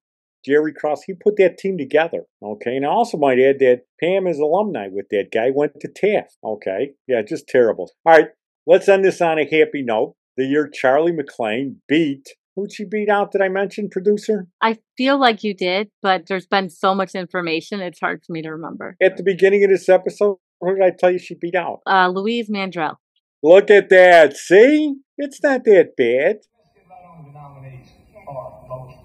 Jerry 0.46 0.74
Krause, 0.74 1.04
he 1.06 1.14
put 1.14 1.38
that 1.38 1.58
team 1.58 1.78
together. 1.78 2.24
Okay. 2.44 2.76
And 2.76 2.86
I 2.86 2.90
also 2.90 3.18
might 3.18 3.40
add 3.40 3.60
that 3.60 3.84
Pam 4.00 4.28
is 4.28 4.40
alumni 4.40 4.88
with 4.92 5.08
that 5.12 5.30
guy, 5.34 5.52
went 5.54 5.80
to 5.80 5.88
Taft. 5.88 6.38
Okay. 6.44 6.94
Yeah, 7.08 7.22
just 7.22 7.48
terrible. 7.48 7.92
All 8.06 8.14
right. 8.14 8.28
Let's 8.66 8.88
end 8.88 9.04
this 9.04 9.22
on 9.22 9.40
a 9.40 9.44
happy 9.44 9.82
note. 9.84 10.16
The 10.38 10.46
year 10.46 10.70
Charly 10.70 11.12
McClain 11.12 11.76
beat, 11.88 12.30
who'd 12.56 12.74
she 12.74 12.86
beat 12.86 13.10
out? 13.10 13.32
Did 13.32 13.42
I 13.42 13.50
mention 13.50 13.90
producer? 13.90 14.48
I 14.62 14.80
feel 14.98 15.20
like 15.20 15.44
you 15.44 15.54
did, 15.54 15.90
but 16.02 16.28
there's 16.28 16.48
been 16.48 16.70
so 16.70 16.96
much 16.96 17.14
information, 17.14 17.82
it's 17.82 18.00
hard 18.00 18.24
for 18.26 18.32
me 18.32 18.42
to 18.42 18.50
remember. 18.50 18.96
At 19.02 19.18
the 19.18 19.24
beginning 19.24 19.64
of 19.64 19.70
this 19.70 19.90
episode, 19.90 20.38
who 20.60 20.76
did 20.76 20.84
I 20.84 20.92
tell 20.98 21.12
you 21.12 21.20
she 21.20 21.36
beat 21.36 21.56
out? 21.56 21.82
Uh, 21.86 22.08
Louise 22.08 22.50
Mandrell. 22.50 22.96
Look 23.44 23.70
at 23.70 23.90
that. 23.90 24.38
See? 24.38 24.96
It's 25.18 25.44
not 25.44 25.66
that 25.66 25.96
bad. 25.98 26.38
Give 26.74 26.90
out 26.90 27.18
on 27.18 27.26
the 27.26 27.32
nominees 27.32 27.90
are 28.28 28.66
most 28.70 28.98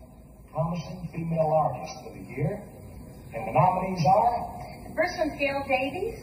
promising 0.53 1.08
female 1.19 1.51
artist 1.51 1.97
of 2.07 2.15
the 2.15 2.21
year. 2.33 2.63
And 3.35 3.49
the 3.49 3.53
nominees 3.53 4.05
are 4.07 4.63
The 4.89 4.95
first 4.95 5.19
one's 5.19 5.37
Gail 5.39 5.65
Davies. 5.67 6.19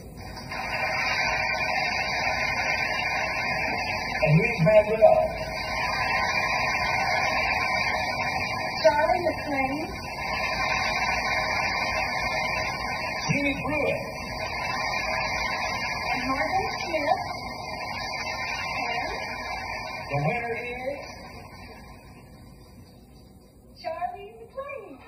And 4.24 4.38
Louise 4.38 4.60
Mandrell, 4.64 5.20
Charly 8.82 9.18
McClain. 9.26 9.76
Jeannie 13.28 13.56
Pruett, 13.66 14.00
And 16.12 16.22
Margaret 16.28 16.74
Smith. 16.80 17.22
And 20.10 20.24
the 20.24 20.28
winner 20.28 20.54
is 20.56 21.06
Charly 23.82 24.26
McClain. 24.38 24.98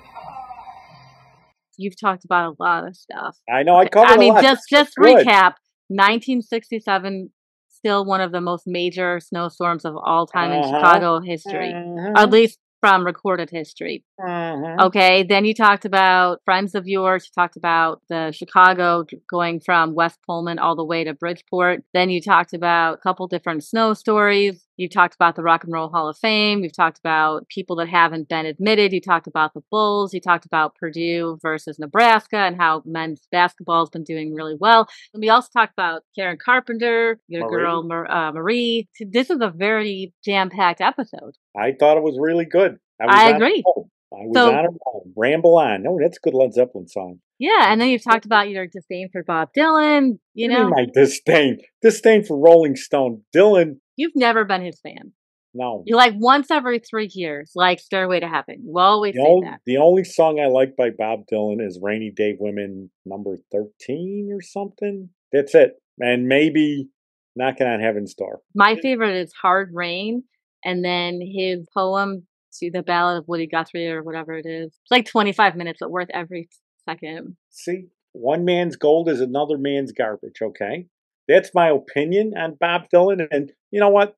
You've 1.79 1.99
talked 1.99 2.25
about 2.25 2.51
a 2.51 2.55
lot 2.61 2.85
of 2.87 2.95
stuff. 2.95 3.37
I 3.49 3.63
know 3.63 3.75
I 3.77 3.87
covered 3.87 4.09
I 4.09 4.17
mean, 4.17 4.31
a 4.31 4.35
lot. 4.35 4.43
just 4.43 4.63
just 4.69 4.95
Good. 4.95 5.25
recap. 5.25 5.53
1967, 5.89 7.31
still 7.69 8.05
one 8.05 8.21
of 8.21 8.31
the 8.31 8.41
most 8.41 8.63
major 8.67 9.19
snowstorms 9.19 9.85
of 9.85 9.95
all 9.95 10.27
time 10.27 10.51
in 10.51 10.59
Uh-huh. 10.59 10.77
Chicago 10.79 11.19
history, 11.21 11.71
Mhm. 11.73 12.17
at 12.17 12.29
least 12.29 12.59
from 12.81 13.05
recorded 13.05 13.49
history. 13.49 14.03
Mhm. 14.19 14.79
Okay, 14.87 15.23
then 15.23 15.43
you 15.45 15.53
talked 15.53 15.83
about 15.85 16.39
friends 16.45 16.75
of 16.75 16.87
yours. 16.87 17.25
You 17.27 17.31
talked 17.41 17.57
about 17.57 18.01
the 18.09 18.31
Chicago 18.31 19.05
going 19.29 19.59
from 19.59 19.93
West 19.95 20.19
Pullman 20.25 20.59
all 20.59 20.75
the 20.75 20.85
way 20.85 21.03
to 21.03 21.13
Bridgeport. 21.13 21.83
Then 21.93 22.09
you 22.09 22.21
talked 22.21 22.53
about 22.53 22.93
a 22.95 22.97
couple 22.97 23.27
different 23.27 23.63
snow 23.63 23.93
stories. 23.93 24.65
You 24.79 24.87
talked 24.87 25.13
about 25.13 25.35
the 25.35 25.43
Rock 25.43 25.65
and 25.65 25.73
Roll 25.73 25.89
Hall 25.89 26.07
of 26.07 26.17
Fame. 26.17 26.61
We've 26.61 26.71
talked 26.73 26.99
about 26.99 27.49
people 27.49 27.75
that 27.75 27.89
haven't 27.89 28.29
been 28.29 28.45
admitted. 28.45 28.93
You 28.93 29.01
talked 29.01 29.27
about 29.27 29.53
the 29.53 29.59
Bulls. 29.69 30.13
You 30.13 30.21
talked 30.21 30.45
about 30.45 30.75
Purdue 30.75 31.37
versus 31.41 31.77
Nebraska 31.77 32.37
and 32.37 32.55
how 32.55 32.81
men's 32.85 33.27
basketball 33.29 33.81
has 33.81 33.89
been 33.89 34.05
doing 34.05 34.33
really 34.33 34.55
well. 34.57 34.87
And 35.13 35.19
we 35.19 35.27
also 35.27 35.49
talked 35.51 35.73
about 35.73 36.03
Karen 36.17 36.37
Carpenter, 36.43 37.19
your 37.27 37.41
Marie. 37.41 37.51
girl 37.61 37.83
Mar- 37.83 38.09
uh, 38.09 38.31
Marie. 38.31 38.87
This 39.01 39.29
is 39.29 39.39
a 39.41 39.49
very 39.53 40.13
jam 40.23 40.49
packed 40.49 40.79
episode. 40.79 41.35
I 41.57 41.73
thought 41.77 41.97
it 41.97 42.03
was 42.03 42.17
really 42.17 42.45
good. 42.45 42.77
was 43.01 43.09
I 43.11 43.31
agree. 43.31 43.61
I 43.67 44.25
was 44.27 44.31
So- 44.33 44.49
on 44.55 44.65
a. 44.65 44.69
Ramble 45.17 45.57
on. 45.57 45.83
No, 45.83 45.97
that's 46.01 46.17
a 46.17 46.21
good 46.21 46.33
Led 46.33 46.53
Zeppelin 46.53 46.87
song. 46.87 47.19
Yeah, 47.37 47.71
and 47.71 47.79
then 47.81 47.89
you've 47.89 48.03
talked 48.03 48.25
about 48.25 48.49
your 48.49 48.65
disdain 48.67 49.09
for 49.11 49.23
Bob 49.23 49.49
Dylan. 49.57 50.19
You 50.33 50.49
What 50.49 50.57
know, 50.57 50.63
mean 50.65 50.69
my 50.71 50.85
disdain. 50.93 51.59
Disdain 51.81 52.23
for 52.23 52.37
Rolling 52.37 52.75
Stone. 52.75 53.23
Dylan, 53.35 53.77
you've 53.99 54.15
never 54.15 54.45
been 54.45 54.61
his 54.63 54.79
fan. 54.81 55.11
no. 55.53 55.83
You 55.85 55.95
like 55.95 56.13
once 56.17 56.49
every 56.51 56.79
three 56.79 57.09
years, 57.13 57.51
like 57.55 57.79
Stairway 57.79 58.19
to 58.19 58.27
Heaven. 58.27 58.61
You 58.65 58.77
always 58.79 59.13
The 59.15 59.21
say 59.21 59.27
only, 59.29 59.47
that. 59.47 59.59
the 59.65 59.77
only 59.77 60.03
song 60.03 60.39
I 60.39 60.47
like 60.47 60.75
by 60.77 60.89
Bob 60.91 61.21
Dylan 61.31 61.65
is 61.65 61.79
Rainy 61.81 62.11
Day 62.15 62.35
Women 62.39 62.89
number 63.05 63.35
13 63.51 64.29
or 64.31 64.41
something. 64.41 65.09
That's 65.33 65.53
it. 65.55 65.73
And 65.99 66.27
maybe 66.27 66.89
Knocking 67.35 67.67
on 67.67 67.79
Heaven's 67.79 68.13
Door. 68.15 68.41
My 68.55 68.75
favorite 68.81 69.15
is 69.15 69.31
Hard 69.41 69.69
Rain, 69.73 70.23
and 70.65 70.83
then 70.83 71.19
his 71.21 71.67
poem 71.73 72.25
to 72.59 72.71
the 72.71 72.81
Ballad 72.83 73.19
of 73.19 73.27
Woody 73.27 73.47
Guthrie 73.47 73.87
or 73.87 74.03
whatever 74.03 74.33
it 74.33 74.45
is. 74.45 74.67
It's 74.67 74.91
like 74.91 75.05
25 75.05 75.55
minutes, 75.55 75.77
but 75.79 75.91
worth 75.91 76.09
every 76.13 76.49
second. 76.87 77.37
See, 77.51 77.85
one 78.11 78.43
man's 78.45 78.75
gold 78.75 79.07
is 79.09 79.21
another 79.21 79.57
man's 79.57 79.91
garbage, 79.91 80.41
okay? 80.41 80.87
That's 81.29 81.51
my 81.53 81.69
opinion 81.69 82.33
on 82.35 82.57
Bob 82.59 82.87
Dylan. 82.93 83.27
And 83.31 83.53
you 83.71 83.79
know 83.79 83.89
what? 83.89 84.15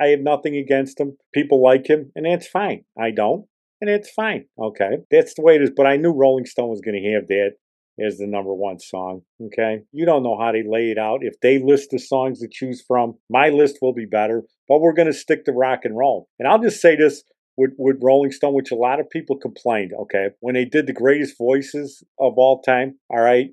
I 0.00 0.08
have 0.08 0.20
nothing 0.20 0.56
against 0.56 1.00
him. 1.00 1.16
People 1.34 1.62
like 1.62 1.88
him, 1.88 2.12
and 2.14 2.24
that's 2.24 2.46
fine. 2.46 2.84
I 2.98 3.10
don't, 3.10 3.46
and 3.80 3.90
it's 3.90 4.10
fine. 4.10 4.46
Okay. 4.58 4.98
That's 5.10 5.34
the 5.34 5.42
way 5.42 5.56
it 5.56 5.62
is. 5.62 5.70
But 5.76 5.86
I 5.86 5.96
knew 5.96 6.12
Rolling 6.12 6.46
Stone 6.46 6.70
was 6.70 6.80
going 6.80 7.02
to 7.02 7.12
have 7.12 7.26
that 7.28 7.52
as 7.98 8.18
the 8.18 8.26
number 8.26 8.54
one 8.54 8.78
song. 8.78 9.22
Okay. 9.42 9.82
You 9.92 10.04
don't 10.06 10.22
know 10.22 10.38
how 10.38 10.52
they 10.52 10.62
lay 10.66 10.90
it 10.90 10.98
out. 10.98 11.20
If 11.22 11.40
they 11.40 11.58
list 11.58 11.90
the 11.90 11.98
songs 11.98 12.40
to 12.40 12.48
choose 12.50 12.84
from, 12.86 13.14
my 13.30 13.48
list 13.48 13.78
will 13.80 13.94
be 13.94 14.06
better, 14.06 14.42
but 14.68 14.80
we're 14.80 14.92
going 14.92 15.10
to 15.10 15.14
stick 15.14 15.44
to 15.46 15.52
rock 15.52 15.80
and 15.84 15.96
roll. 15.96 16.28
And 16.38 16.46
I'll 16.46 16.62
just 16.62 16.80
say 16.80 16.96
this 16.96 17.22
with, 17.56 17.70
with 17.78 17.96
Rolling 18.02 18.32
Stone, 18.32 18.54
which 18.54 18.70
a 18.70 18.76
lot 18.76 19.00
of 19.00 19.08
people 19.08 19.38
complained, 19.38 19.92
okay, 20.02 20.28
when 20.40 20.54
they 20.54 20.66
did 20.66 20.86
the 20.86 20.92
greatest 20.92 21.38
voices 21.38 22.02
of 22.20 22.34
all 22.36 22.60
time. 22.60 22.98
All 23.08 23.20
right. 23.20 23.48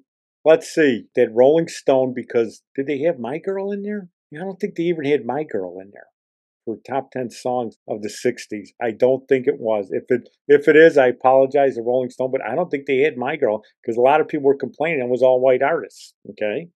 Let's 0.45 0.73
see. 0.73 1.05
Did 1.15 1.29
Rolling 1.33 1.67
Stone, 1.67 2.13
because 2.13 2.63
did 2.75 2.87
they 2.87 2.99
have 2.99 3.17
My 3.17 3.37
Girl 3.37 3.71
in 3.71 3.81
there? 3.83 4.09
I 4.33 4.43
don't 4.43 4.59
think 4.59 4.75
they 4.75 4.83
even 4.83 5.05
had 5.05 5.25
My 5.25 5.43
Girl 5.43 5.79
in 5.79 5.91
there 5.93 6.07
for 6.65 6.77
top 6.87 7.11
10 7.11 7.29
songs 7.29 7.77
of 7.87 8.01
the 8.01 8.09
60s. 8.09 8.69
I 8.81 8.91
don't 8.91 9.27
think 9.27 9.47
it 9.47 9.59
was. 9.59 9.89
If 9.91 10.05
it 10.09 10.29
if 10.47 10.67
it 10.67 10.75
is, 10.75 10.97
I 10.97 11.07
apologize 11.07 11.75
to 11.75 11.81
Rolling 11.81 12.09
Stone, 12.09 12.31
but 12.31 12.43
I 12.43 12.55
don't 12.55 12.69
think 12.69 12.85
they 12.85 12.99
had 12.99 13.17
My 13.17 13.35
Girl 13.35 13.63
because 13.81 13.97
a 13.97 14.01
lot 14.01 14.21
of 14.21 14.27
people 14.27 14.45
were 14.45 14.55
complaining 14.55 15.01
it 15.01 15.09
was 15.09 15.23
all 15.23 15.41
white 15.41 15.61
artists, 15.61 16.13
okay? 16.29 16.69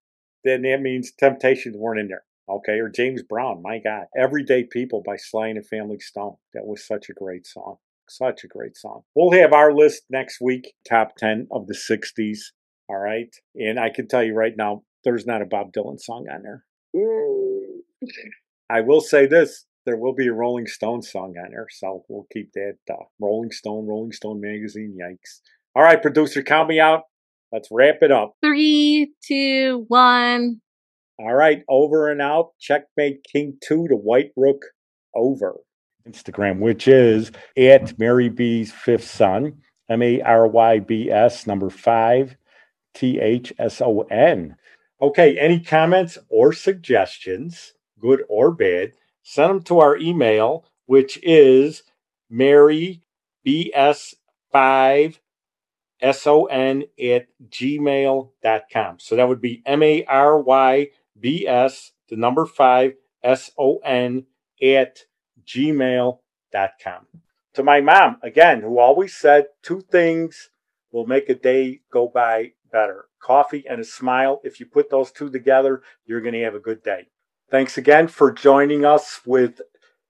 Then 0.43 0.61
that 0.63 0.81
means 0.81 1.11
Temptations 1.11 1.75
weren't 1.77 1.99
in 1.99 2.07
there, 2.07 2.23
okay? 2.49 2.79
Or 2.79 2.89
James 2.89 3.23
Brown, 3.23 3.61
my 3.61 3.79
God. 3.83 4.05
Everyday 4.17 4.63
People 4.63 5.01
by 5.05 5.17
Sly 5.17 5.47
and 5.47 5.65
Family 5.67 5.99
Stone. 5.99 6.35
That 6.53 6.65
was 6.65 6.85
such 6.85 7.09
a 7.09 7.13
great 7.13 7.45
song. 7.45 7.77
Such 8.09 8.43
a 8.43 8.47
great 8.47 8.77
song. 8.77 9.01
We'll 9.15 9.37
have 9.39 9.51
our 9.51 9.73
list 9.73 10.03
next 10.09 10.39
week, 10.39 10.73
top 10.87 11.15
10 11.17 11.47
of 11.51 11.67
the 11.67 11.75
60s, 11.75 12.39
all 12.89 12.97
right? 12.97 13.33
And 13.55 13.79
I 13.79 13.89
can 13.89 14.07
tell 14.07 14.23
you 14.23 14.33
right 14.33 14.53
now, 14.55 14.83
there's 15.03 15.25
not 15.25 15.41
a 15.41 15.45
Bob 15.45 15.71
Dylan 15.73 15.99
song 15.99 16.25
on 16.31 16.43
there. 16.43 16.63
I 18.69 18.81
will 18.81 19.01
say 19.01 19.25
this 19.25 19.65
there 19.85 19.97
will 19.97 20.13
be 20.13 20.27
a 20.27 20.33
Rolling 20.33 20.67
Stone 20.67 21.01
song 21.01 21.35
on 21.41 21.51
there, 21.51 21.67
so 21.71 22.03
we'll 22.09 22.27
keep 22.33 22.51
that. 22.53 22.75
Uh, 22.91 23.05
Rolling 23.21 23.51
Stone, 23.51 23.87
Rolling 23.87 24.11
Stone 24.11 24.41
magazine, 24.41 24.97
yikes. 25.01 25.39
All 25.75 25.81
right, 25.81 26.01
producer, 26.01 26.43
count 26.43 26.67
me 26.67 26.79
out. 26.79 27.03
Let's 27.53 27.69
wrap 27.71 27.99
it 28.01 28.11
up. 28.11 28.33
Three, 28.43 29.13
two, 29.25 29.85
one. 29.87 30.59
All 31.17 31.33
right, 31.33 31.63
over 31.69 32.11
and 32.11 32.21
out. 32.21 32.49
Checkmate 32.59 33.25
King 33.31 33.57
2 33.63 33.87
to 33.87 33.95
White 33.95 34.31
Rook 34.35 34.61
over. 35.15 35.55
Instagram, 36.07 36.59
which 36.59 36.87
is 36.87 37.31
at 37.57 37.97
Mary 37.97 38.29
B's 38.29 38.71
Fifth 38.71 39.09
Son, 39.09 39.53
M 39.89 40.01
A 40.01 40.21
R 40.21 40.47
Y 40.47 40.79
B 40.79 41.09
S, 41.09 41.47
number 41.47 41.69
five, 41.69 42.35
T 42.97 43.19
H 43.19 43.53
S 43.59 43.79
O 43.81 44.01
N. 44.09 44.55
Okay, 44.99 45.37
any 45.37 45.59
comments 45.59 46.17
or 46.29 46.51
suggestions, 46.51 47.73
good 47.99 48.23
or 48.27 48.51
bad, 48.51 48.93
send 49.21 49.51
them 49.51 49.61
to 49.63 49.77
our 49.79 49.95
email, 49.97 50.65
which 50.87 51.19
is 51.21 51.83
Mary 52.29 53.03
BS5 53.45 55.19
S-O-N 56.01 56.83
at 56.99 57.27
gmail.com. 57.49 58.99
So 58.99 59.15
that 59.15 59.27
would 59.27 59.41
be 59.41 59.61
M-A-R-Y-B-S, 59.65 60.91
the 62.09 62.15
number 62.15 62.45
five, 62.45 62.93
S-O-N 63.23 64.25
at 64.61 64.99
gmail.com. 65.45 67.07
To 67.53 67.63
my 67.63 67.81
mom, 67.81 68.17
again, 68.21 68.61
who 68.61 68.77
always 68.79 69.15
said 69.15 69.47
two 69.63 69.81
things 69.81 70.49
will 70.91 71.07
make 71.07 71.29
a 71.29 71.35
day 71.35 71.81
go 71.91 72.07
by 72.07 72.53
better. 72.77 73.05
Coffee 73.19 73.63
and 73.67 73.81
a 73.81 73.83
smile. 73.83 74.39
If 74.43 74.59
you 74.59 74.67
put 74.67 74.91
those 74.91 75.11
two 75.11 75.31
together, 75.31 75.81
you're 76.05 76.21
going 76.21 76.35
to 76.35 76.43
have 76.43 76.53
a 76.53 76.59
good 76.59 76.83
day. 76.83 77.07
Thanks 77.49 77.75
again 77.75 78.07
for 78.07 78.31
joining 78.31 78.85
us 78.85 79.21
with 79.25 79.61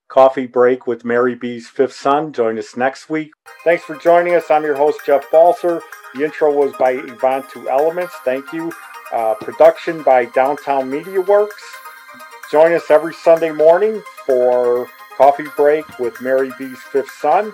Coffee 0.10 0.47
Break 0.47 0.86
with 0.86 1.06
Mary 1.06 1.34
B's 1.34 1.69
Fifth 1.69 1.93
Son. 1.93 2.34
Join 2.34 2.60
us 2.60 2.75
next 2.75 3.10
week. 3.10 3.32
Thanks 3.63 3.86
for 3.86 3.95
joining 3.95 4.36
us. 4.36 4.51
I'm 4.51 4.63
your 4.63 4.75
host, 4.75 4.99
Jeff 5.06 5.30
Balser. 5.32 5.80
The 6.13 6.25
intro 6.25 6.51
was 6.51 6.73
by 6.77 6.91
Yvonne 6.91 7.45
Two 7.49 7.69
Elements. 7.69 8.13
Thank 8.25 8.51
you. 8.51 8.73
Uh, 9.13 9.36
production 9.36 10.03
by 10.03 10.25
Downtown 10.25 10.89
Media 10.89 11.21
Works. 11.21 11.63
Join 12.51 12.73
us 12.73 12.91
every 12.91 13.13
Sunday 13.13 13.51
morning 13.51 14.03
for 14.25 14.89
Coffee 15.15 15.47
Break 15.56 15.99
with 15.99 16.19
Mary 16.19 16.51
B's 16.60 16.80
Fifth 16.91 17.12
Son. 17.12 17.53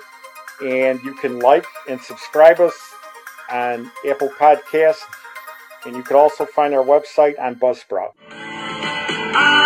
And 0.66 1.00
you 1.04 1.14
can 1.14 1.38
like 1.38 1.68
and 1.88 2.02
subscribe 2.02 2.60
us 2.60 2.74
on 3.54 3.92
Apple 4.10 4.30
Podcast. 4.30 5.00
And 5.86 5.96
you 5.96 6.04
can 6.04 6.16
also 6.16 6.46
find 6.46 6.74
our 6.74 6.84
website 6.84 7.40
on 7.40 7.56
Buzzsprout. 7.56 8.14
Ah! 9.36 9.63